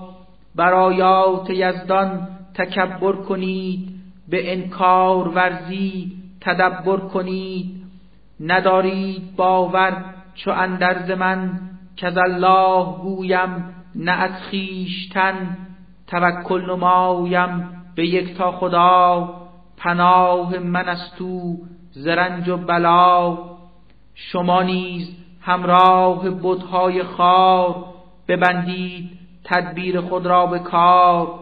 [0.55, 3.89] بر آیات یزدان تکبر کنید
[4.29, 7.77] به انکار ورزی تدبر کنید.
[8.39, 10.05] ندارید باور
[10.35, 11.59] چو اندرز من
[11.97, 15.57] کز الله گویم نه از خیشتن
[16.07, 19.33] توکل نمایم به یک تا خدا
[19.77, 21.57] پناه من از تو
[21.91, 23.37] زرنج و بلا.
[24.15, 27.85] شما نیز همراه بتهای خار
[28.27, 29.09] ببندید
[29.43, 31.39] تدبیر خود را به کار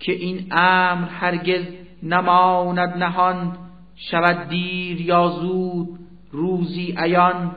[0.00, 1.64] که این امر هرگز
[2.02, 3.56] نماند نهان.
[3.96, 5.98] شود دیر یا زود
[6.30, 7.56] روزی عیان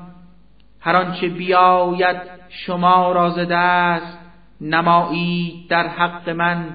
[0.80, 2.17] هر آنچه بیاید
[2.50, 4.18] شما را ز دست.
[4.62, 6.65] نمایید در حق من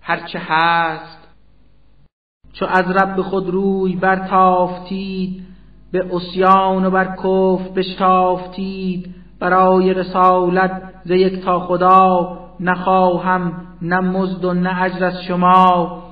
[0.00, 1.28] هرچه هست.
[2.52, 5.46] چو از رب خود روی برتافتید
[5.92, 13.52] به اسیان و بر کف بشتافتید برای رسالت ز یک تا خدا نخواهم
[13.82, 16.02] نه مزد و نه اجر از شما.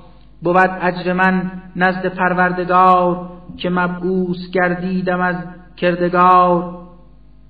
[0.42, 5.36] بود اجر من نزد پروردگار که مبعوث گردیدم از
[5.76, 6.78] کردگار.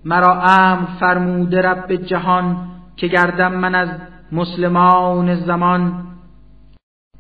[0.04, 2.56] مرا امر فرموده رب جهان
[3.03, 3.88] که گردم من از
[4.32, 6.05] مسلمان زمان.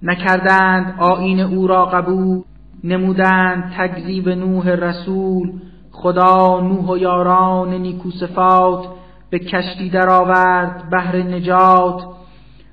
[0.02, 2.42] نکردند آین او را قبول
[2.84, 5.52] نمودند تکذیب نوح رسول.
[5.92, 8.86] خدا نوح و یاران نیکو صفات
[9.30, 12.02] به کشتی درآورد بهر نجات.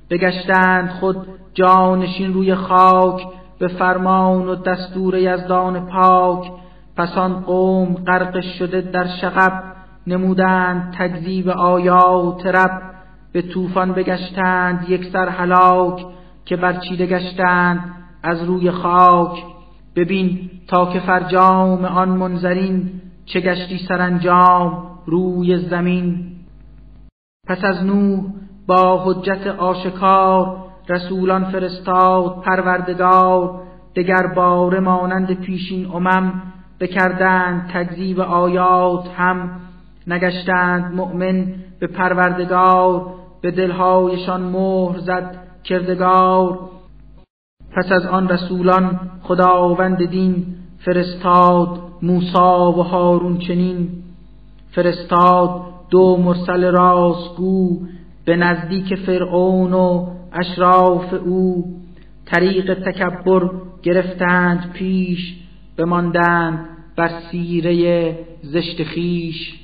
[0.10, 3.22] بگشتند خود جانشین روی خاک
[3.60, 6.51] به فرمان و دستور یزدان پاک.
[6.97, 9.64] پس آن قوم غرق شده در شغب
[10.07, 12.99] نمودند تکذیب آیات رب.
[13.32, 16.05] به طوفان بگشتند یک سر هلاک
[16.45, 19.43] که برچیده گشتند از روی خاک.
[19.95, 22.91] ببین تا که فرجام آن منظرین
[23.25, 26.25] چه گشتی سرانجام روی زمین.
[27.47, 28.23] پس از نوح
[28.67, 30.57] با حجت آشکار
[30.89, 33.61] رسولان فرستاد پروردگار.
[33.95, 36.41] دگر بار مانند پیشین امم
[36.80, 39.51] بکردند تکذیب آیات هم
[40.07, 43.18] نگشتند مؤمن به پروردگار.
[43.41, 46.59] به دلهایشان مهر زد کردگار.
[47.71, 50.45] پس از آن رسولان خداوند دین
[50.79, 53.89] فرستاد موسا و هارون چنین.
[54.71, 57.79] فرستاد دو مرسل راستگو
[58.25, 61.65] به نزدیک فرعون و اشراف او.
[62.25, 63.49] طریق تکبر
[63.83, 65.35] گرفتند پیش
[65.77, 66.65] بماندند
[66.95, 69.59] بر سیره زشت خیش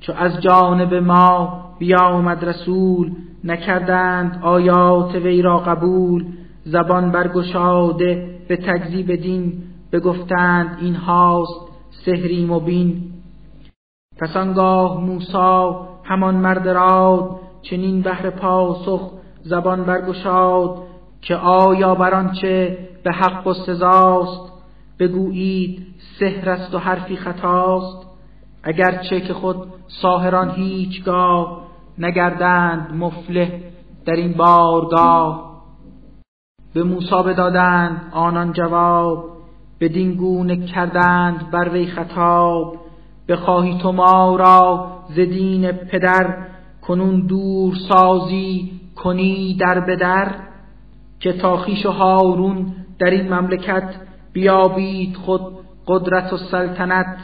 [0.00, 3.12] چو از جانب ما بیامد رسول
[3.44, 6.24] نکردند آیات وی را قبول.
[6.64, 13.02] زبان برگشاده به تکذیب دین بگفتند این هاست سحری مبین.
[14.18, 19.10] پس آنگاه موسا همان مرد راد چنین بهر پاسخ
[19.42, 20.82] زبان برگشاد
[21.22, 24.52] که آیا بر آنچه به حق و سزاست؟
[24.98, 25.86] بگویید
[26.20, 28.09] سحر است و حرفی خطاست.
[28.62, 29.56] اگرچه که خود
[30.02, 31.66] ساهران هیچگاه
[31.98, 33.62] نگردند مفله
[34.06, 35.50] در این بارگاه.
[36.74, 39.24] به موسی بدادند آنان جواب
[39.80, 42.76] بدین گونه کردند بر وی خطاب.
[43.28, 46.36] بخواهی تو ما را ز دین پدر
[46.82, 50.34] کنون دور سازی کنی در بدر؟
[51.20, 53.94] که تا خویش و هارون در این مملکت
[54.32, 55.40] بیابید خود
[55.86, 57.16] قدرت و سلطنت.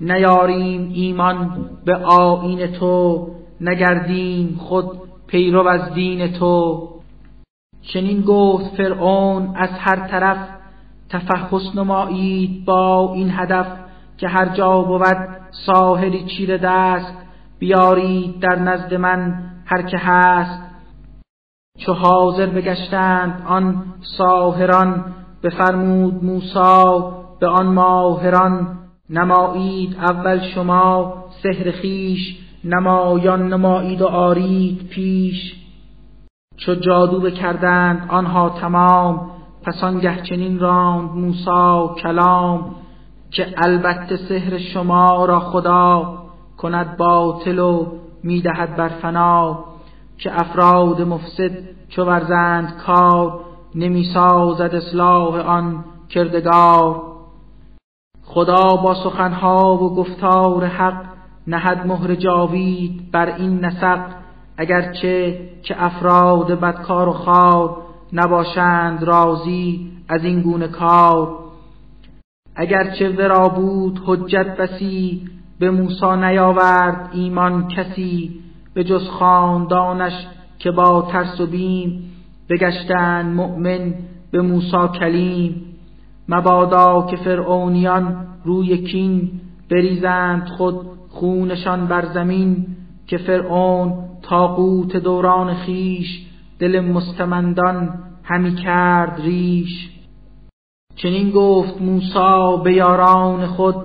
[0.00, 3.28] نیاریم ایمان به آین تو
[3.60, 4.86] نگردیم خود
[5.26, 6.88] پیرو از دین تو.
[7.82, 10.48] چنین گفت فرعون از هر طرف
[11.08, 13.66] تفحص نمایید با این هدف
[14.18, 15.28] که هر جا بود
[15.66, 17.14] ساحری چیر دست
[17.58, 20.60] بیارید در نزد من هر که هست.
[21.78, 23.84] چو حاضر بگشتند آن
[24.18, 28.78] ساهران بفرمود موسا به آن ماهران
[29.10, 35.54] نمایید اول شما سحر خیش نمایان نمایید و آرید پیش.
[36.56, 39.30] چو جادو بکردند آنها تمام
[39.62, 42.74] پس آنگه چنین راند موسا کلام
[43.30, 46.18] که البته سحر شما را خدا
[46.58, 47.86] کند باطل و
[48.22, 49.64] می‌دهد بر فنا.
[50.18, 51.50] که افراد مفسد
[51.88, 53.40] چو ورزند کار
[53.74, 57.09] نمی‌سازد اصلاح آن کردگار.
[58.32, 61.04] خدا با سخنها و گفتار حق
[61.46, 64.00] نهد مهر جاوید بر این نسق
[64.56, 67.76] اگرچه که افراد بدکار و خار
[68.12, 71.38] نباشند راضی از این گونه کار.
[72.56, 75.22] اگرچه ورا بود حجت بسی
[75.60, 78.40] به موسی نیاورد ایمان کسی
[78.74, 80.26] به جز خاندانش
[80.58, 82.02] که با ترس و بیم
[82.50, 83.94] بگشتند مؤمن
[84.30, 85.69] به موسی کلیم.
[86.30, 89.30] مبادا که فرعونیان روی کین
[89.70, 90.76] بریزند خود
[91.08, 92.66] خونشان بر زمین
[93.06, 96.26] که فرعون تاقوت دوران خیش
[96.58, 99.90] دل مستمندان همی کرد ریش.
[100.96, 103.76] چنین گفت موسا به یاران خود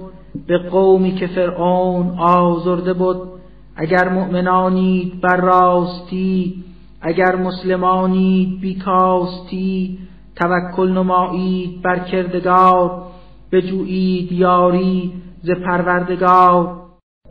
[0.48, 3.18] به قومی که فرعون آزرده بود
[3.76, 6.64] اگر مؤمنانید بر راستی
[7.02, 10.00] اگر مسلمانید بیکاستی
[10.36, 13.04] توکل نمایید بر کردگار
[13.52, 16.82] بجویید یاری ز پروردگار.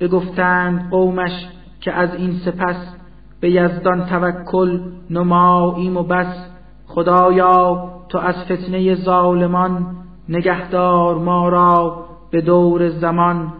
[0.00, 1.46] بگفتند قومش
[1.80, 2.94] که از این سپس
[3.40, 4.80] به یزدان توکل
[5.11, 6.46] نماییم و بس.
[6.86, 9.96] خدایا تو از فتنه ظالمان
[10.28, 13.52] نگهدار ما را به دور زمان.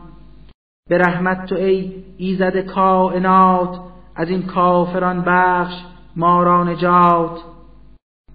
[0.88, 3.80] به رحمت تو ای ایزد کائنات
[4.16, 5.74] از این کافران بخش
[6.16, 7.54] ما را نجات.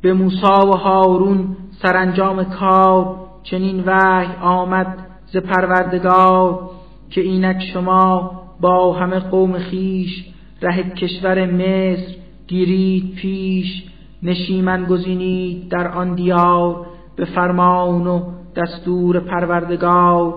[0.01, 4.97] به موسی و هارون سرانجام کار چنین وحی آمد
[5.33, 6.69] ز پروردگار
[7.09, 8.31] که اینک شما
[8.61, 10.25] با همه قوم خیش
[10.61, 12.15] ره کشور مصر
[12.47, 13.83] گیرید پیش
[14.23, 16.85] نشیمن گزینید در آن دیار
[17.15, 18.21] به فرمان و
[18.55, 20.35] دستور پروردگار.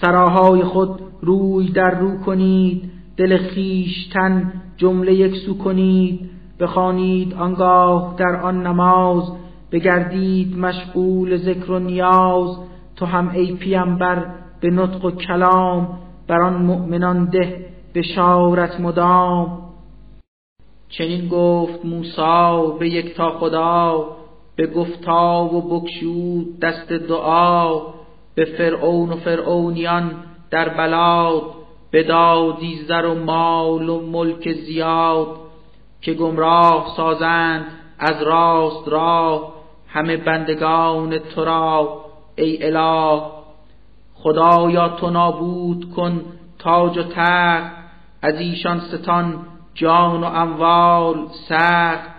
[0.00, 2.82] سراهای خود روی در رو کنید
[3.16, 6.30] دل خیشتن جمله یک سو کنید.
[6.60, 9.32] بخوانید آنگاه در آن نماز
[9.72, 12.58] بگردید مشغول ذکر و نیاز
[12.96, 14.26] تو هم ای پیامبر
[14.60, 15.98] به نطق و کلام
[16.28, 19.62] بر آن مؤمنان ده بشارت مدام.
[20.88, 24.04] چنین گفت موسی به یک تا خدا
[24.56, 27.80] به گفتا و بکشود دست دعا
[28.34, 30.10] به فرعون و فرعونیان
[30.50, 31.42] در بلاد
[31.92, 35.45] بدادی زر و مال و ملک زیاد.
[36.06, 37.66] که گمراه سازند
[37.98, 39.52] از راست راه
[39.88, 42.00] همه بندگان تو را
[42.36, 43.22] ای اله
[44.14, 46.24] خدایا تو نابود کن
[46.58, 47.72] تاج و تخت
[48.22, 52.10] از ایشان ستان جان و اموال سخت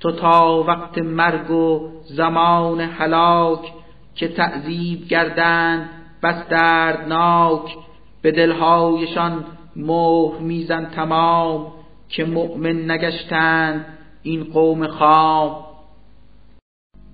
[0.00, 3.72] تو تا وقت مرگ و زمان هلاک
[4.14, 5.90] که تعذیب گردند
[6.22, 7.76] بس دردناک
[8.22, 9.44] به دلهایشان
[9.76, 11.79] مهر میزن تمام.
[12.10, 13.84] که مؤمن نگشتند
[14.22, 15.56] این قوم خام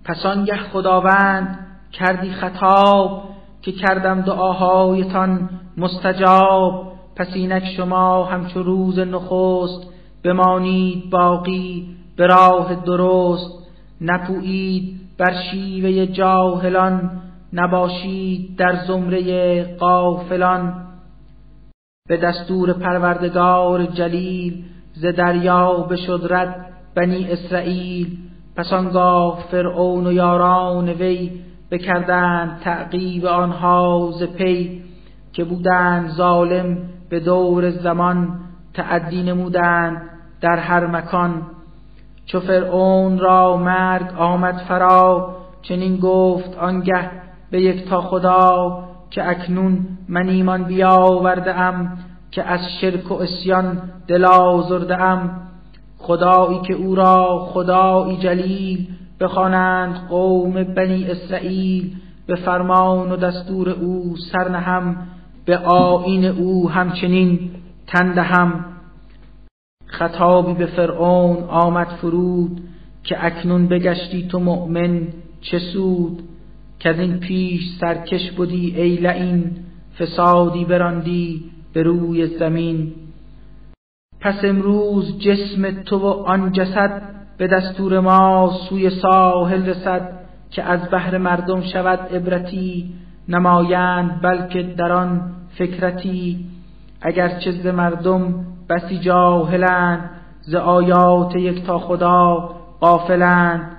[0.04, 3.22] پس آنگه خداوند کردی خطاب
[3.62, 6.92] که کردم دعاهایتان مستجاب.
[7.16, 9.92] پس اینک شما همچو روز نخست
[10.24, 13.66] بمانید باقی به راه درست.
[14.00, 17.22] نپویید بر شیوه جاهلان
[17.52, 20.86] نباشید در زمره قافلان
[22.08, 24.64] به دستور پروردگار جلیل
[24.96, 28.18] ز دریا بشد رد بنی اسرائیل.
[28.56, 31.30] پس آنگاه فرعون و یاران وی
[31.70, 34.82] بکردند تعقیب آنها ز پی
[35.32, 36.78] که بودند ظالم
[37.08, 38.40] به دور زمان
[38.74, 40.02] تعدی نمودند
[40.40, 41.42] در هر مکان.
[42.26, 47.10] چو فرعون را مرگ آمد فرا چنین گفت آنگه
[47.50, 48.78] به یک تا خدا
[49.10, 51.98] که اکنون من ایمان بیاورده ام
[52.36, 55.40] که از شرک و اسیان دل آزرده ام
[55.98, 58.86] خدایی که او را خدایی جلیل
[59.20, 64.96] بخوانند قوم بنی اسرائیل به فرمان و دستور او سرنهم
[65.44, 67.50] به آین او همچنین
[67.86, 68.64] تندهم
[69.86, 72.60] خطابی به فرعون آمد فرود
[73.04, 75.00] که اکنون بگشتی تو مؤمن
[75.40, 76.22] چه سود؟
[76.78, 79.56] که از این پیش سرکش بودی ای لعین
[79.98, 81.55] فسادی براندی.
[81.76, 82.92] به روی زمین.
[84.20, 87.02] پس امروز جسم تو و آن جسد
[87.38, 90.12] به دستور ما سوی ساحل رسد
[90.50, 92.94] که از بحر مردم شود عبرتی
[93.28, 95.20] نمایند بلکه در آن
[95.58, 96.46] فکرتی.
[97.02, 100.10] اگرچه ز مردم بسی جاهلند
[100.42, 102.50] ز آیات یک تا خدا
[102.80, 103.76] غافلند.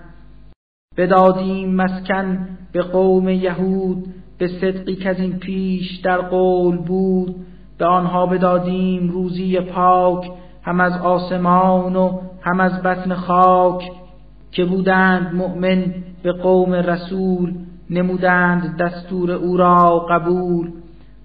[0.98, 4.06] بدادیم مسکن به قوم یهود
[4.38, 7.36] به صدقی که از این پیش در قول بود.
[7.78, 10.32] به آنها بدادیم روزی پاک
[10.64, 13.92] هم از آسمان و هم از بطن خاک
[14.52, 17.54] که بودند مؤمن به قوم رسول
[17.90, 20.72] نمودند دستور او را قبول.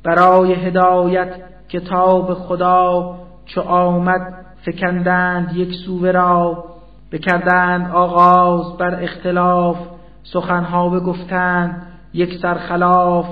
[0.05, 1.35] برای هدایت
[1.69, 3.15] کتاب خدا
[3.47, 6.65] چو آمد فکندند یک سوه را
[7.13, 9.77] بکردند آغاز بر اختلاف
[10.23, 13.27] سخنها بگفتند یک سرخلاف.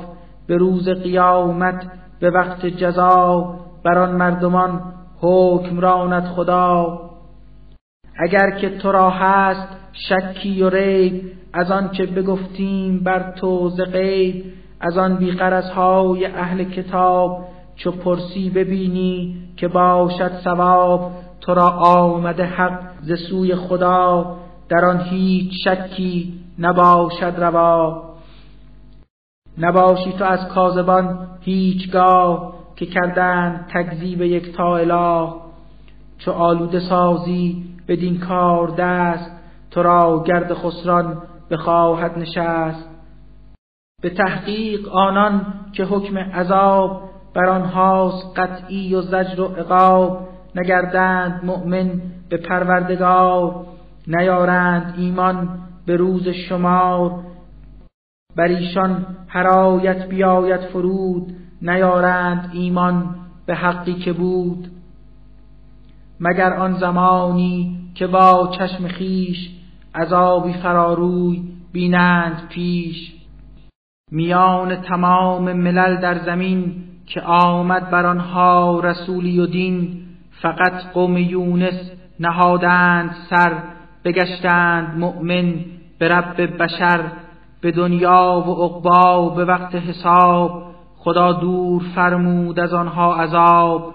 [0.47, 1.87] به روز قیامت
[2.21, 3.55] به وقت جزا
[3.85, 4.81] بر آن مردمان
[5.21, 7.01] حکم راند خدا.
[8.19, 13.81] اگر که تو را هست شکی و ریب از آن چه بگفتیم بر تو ز
[13.81, 14.45] غیب
[14.81, 17.45] از آن بیقرزهای اهل کتاب
[17.77, 24.37] چو پرسی ببینی که باشد ثواب تو را آمده حق ز سوی خدا
[24.69, 28.10] در آن هیچ شکی نباشد روا.
[29.61, 35.33] نباشی تو از کاذبان هیچگاه که کردند تکذیب یک تا اله.
[36.19, 39.31] چو آلوده سازی بدین کار دست
[39.71, 42.89] تو را گرد خسران بخواهد نشست.
[44.03, 47.03] به تحقیق آنان که حکم عذاب
[47.35, 50.29] بر آنهاست قطعی و زجر و عقاب.
[50.55, 51.91] نگردند مؤمن
[52.29, 53.55] به پروردگار
[54.07, 55.49] نیارند ایمان
[55.87, 57.30] به روز شمار.
[58.41, 63.15] بر ایشان هر آیت بیاید فرود نیارند ایمان
[63.47, 64.69] به حقی که بود.
[66.21, 69.51] مگر آن زمانی که با چشم خیش
[69.95, 73.13] عذابی فراروی بینند پیش؟
[74.11, 76.75] میان تمام ملل در زمین
[77.07, 83.53] که آمد بر آنها رسولی و دین فقط قوم یونس نهادند سر
[84.05, 85.55] بگشتند مؤمن
[85.99, 87.01] به رب بشر.
[87.61, 93.95] به دنیا و عقبا به وقت حساب خدا دور فرمود از آنها عذاب.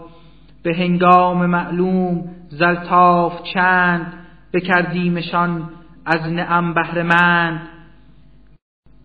[0.64, 4.14] به هنگام معلوم زلتاف چند
[4.54, 5.70] بکردیمشان
[6.06, 7.62] از نعم بهرهمند.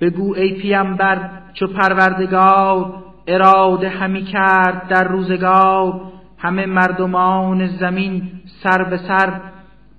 [0.00, 2.94] بگو ای پیامبر چو پروردگار
[3.26, 6.00] اراده همی کرد در روزگار.
[6.38, 8.30] همه مردمان زمین
[8.62, 9.40] سر به سر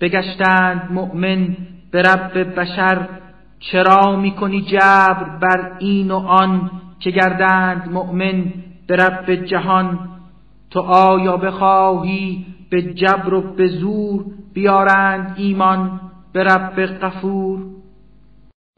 [0.01, 1.57] بگشتند مؤمن
[1.91, 3.07] به رب بشر.
[3.61, 8.43] چرا می‌کنی جبر بر این و آن که گردند مؤمن
[8.87, 9.99] به رب جهان؟
[10.71, 15.99] تو آیا بخواهی به جبر و به زور بیارند ایمان
[16.33, 17.59] به رب غفور؟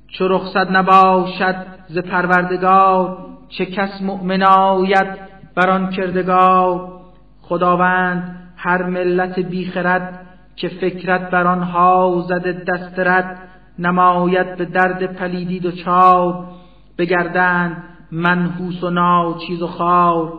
[0.08, 1.56] چو رخصت نباشد
[1.88, 3.18] ز پروردگار
[3.50, 5.08] چه کس مؤمن آید
[5.56, 6.92] بر آن کردگار؟
[7.42, 10.20] خداوند هر ملت بیخرد
[10.56, 13.53] که فکرت بر آنها زده دست رد.
[13.80, 16.46] نماید به درد پلیدی دچار
[16.98, 20.34] بگردند منحوس و ناچیز و خار.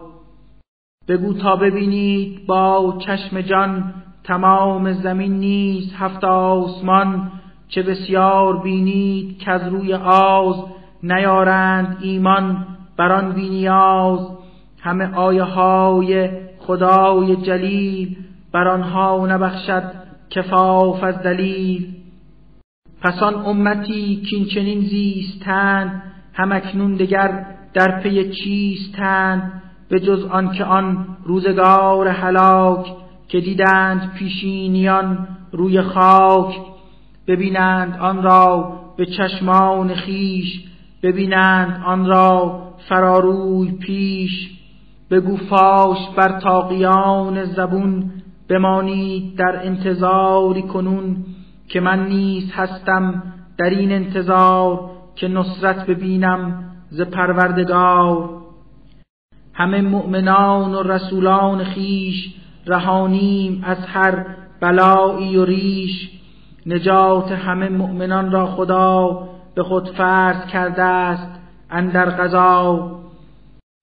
[1.08, 7.32] بگو تا ببینید با چشم جان تمام زمین نیست هفت آسمان
[7.68, 10.64] چه بسیار بینید که از روی آز
[11.02, 12.66] نیارند ایمان
[12.96, 14.28] بر آن بینیاز
[14.80, 18.16] همه آیه های خدای جلیل
[18.52, 19.92] بر آنها نبخشد
[20.30, 22.03] کفاف از دلیل.
[23.04, 26.02] پس آن امتی کین چنین زیستند
[26.32, 32.86] همکنون دگر در پی چیستند به جز آنکه آن روزگار هلاک
[33.28, 36.54] که دیدند پیشینیان روی خاک
[37.26, 40.64] ببینند آن را به چشمان خیش
[41.02, 44.50] ببینند آن را فراروی پیش
[45.10, 48.10] بگو فاش بر تاقیان زبون
[48.48, 51.24] بمانید در انتظاری کنون.
[51.74, 53.22] که من نیز هستم
[53.58, 58.30] در این انتظار که نصرت ببینم ز پروردگار.
[59.54, 62.34] همه مؤمنان و رسولان خیش
[62.66, 64.26] رهانیم از هر
[64.60, 66.10] بلایی و ریش.
[66.66, 72.90] نجات همه مؤمنان را خدا به خود فرض کرده است اندر قضا.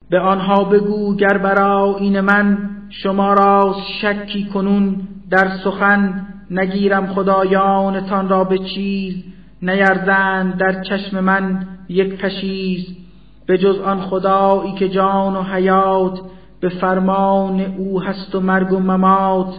[0.09, 2.57] به آنها بگو گر برا این من
[2.89, 9.23] شما را شکی کنون در سخن نگیرم خدایانتان را به چیز
[9.61, 12.97] نیرزند در چشم من یک پشیز
[13.45, 16.19] به جز آن خدایی که جان و حیات
[16.59, 19.53] به فرمان او هست و مرگ و ممات.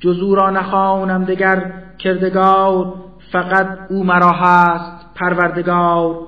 [0.00, 2.94] جز او را نخوانم دگر کردگار
[3.32, 6.18] فقط او مرا هست پروردگار.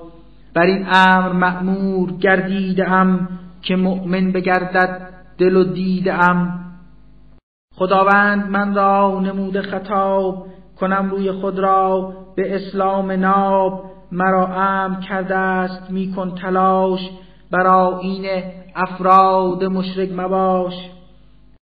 [0.55, 3.29] بر این امر مأمور گردیده ام
[3.63, 6.64] که مؤمن بگردد دل و دیده ام
[7.77, 10.47] خداوند من را نموده خطاب
[10.81, 13.85] کنم روی خود را به اسلام ناب.
[14.13, 17.01] مرا امر کرده است میکن تلاش.
[17.51, 18.43] برا این
[18.75, 20.75] افراد مشرک مباش.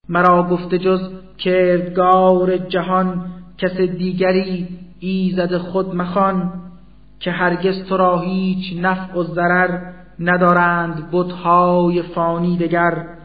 [0.09, 1.01] مرا گفته جز
[1.38, 3.24] کردگار جهان
[3.59, 4.68] کس دیگری
[5.01, 6.53] ایزد خود مخوان.
[7.20, 13.15] که هرگز تو را هیچ نفع و ضرر ندارند بتهای فانی دگر.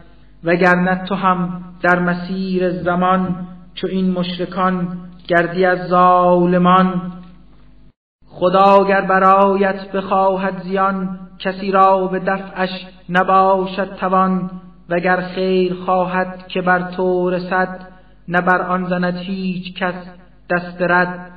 [0.44, 7.12] وگرنه تو هم در مسیر زمان چو این مشرکان گردی از ظالمان.
[8.26, 14.50] خدا گر برایت بخواهد زیان کسی را به دفعش نباشد توان.
[14.88, 17.80] وگر خیر خواهد که بر تو رسد
[18.28, 19.94] نه بر آن زند هیچ کس
[20.50, 21.30] دست رد.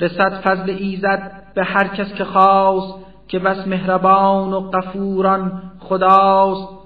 [0.00, 2.94] رسد فضل ایزد به هر کس که خواست
[3.28, 6.79] که بس مهربان و غفوران خداست.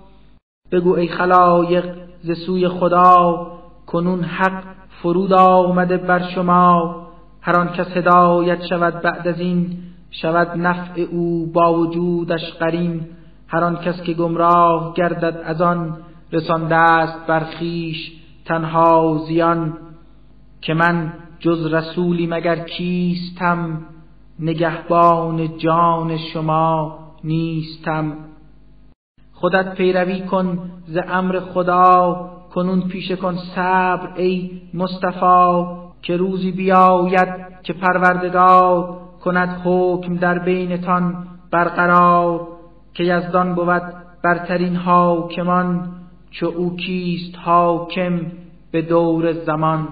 [0.72, 3.46] بگو ای خلایق ز سوی خدا
[3.86, 4.64] کنون حق
[5.02, 6.96] فرود آمده بر شما
[7.40, 9.78] هر آن کس هدایت شود بعد از این
[10.10, 13.00] شود نفع او با وجودش قرین
[13.48, 15.96] هر آن کس که گمراه گردد از آن
[16.32, 18.12] رسانده است بر خویش
[18.44, 19.78] تنها زیان
[20.60, 23.86] که من جز رسولی مگر کیستم
[24.38, 28.12] نگهبان جان شما نیستم
[29.34, 35.64] خودت پیروی کن ز امر خدا کنون پیشه کن صبر ای مصطفی
[36.02, 37.28] که روزی بیاید
[37.62, 42.48] که پروردگار کند حکم در بینتان برقرار
[42.94, 43.82] که یزدان بود
[44.24, 45.94] برترین حاکمان
[46.30, 48.20] چو او کیست حاکم
[48.72, 49.88] به دور زمان.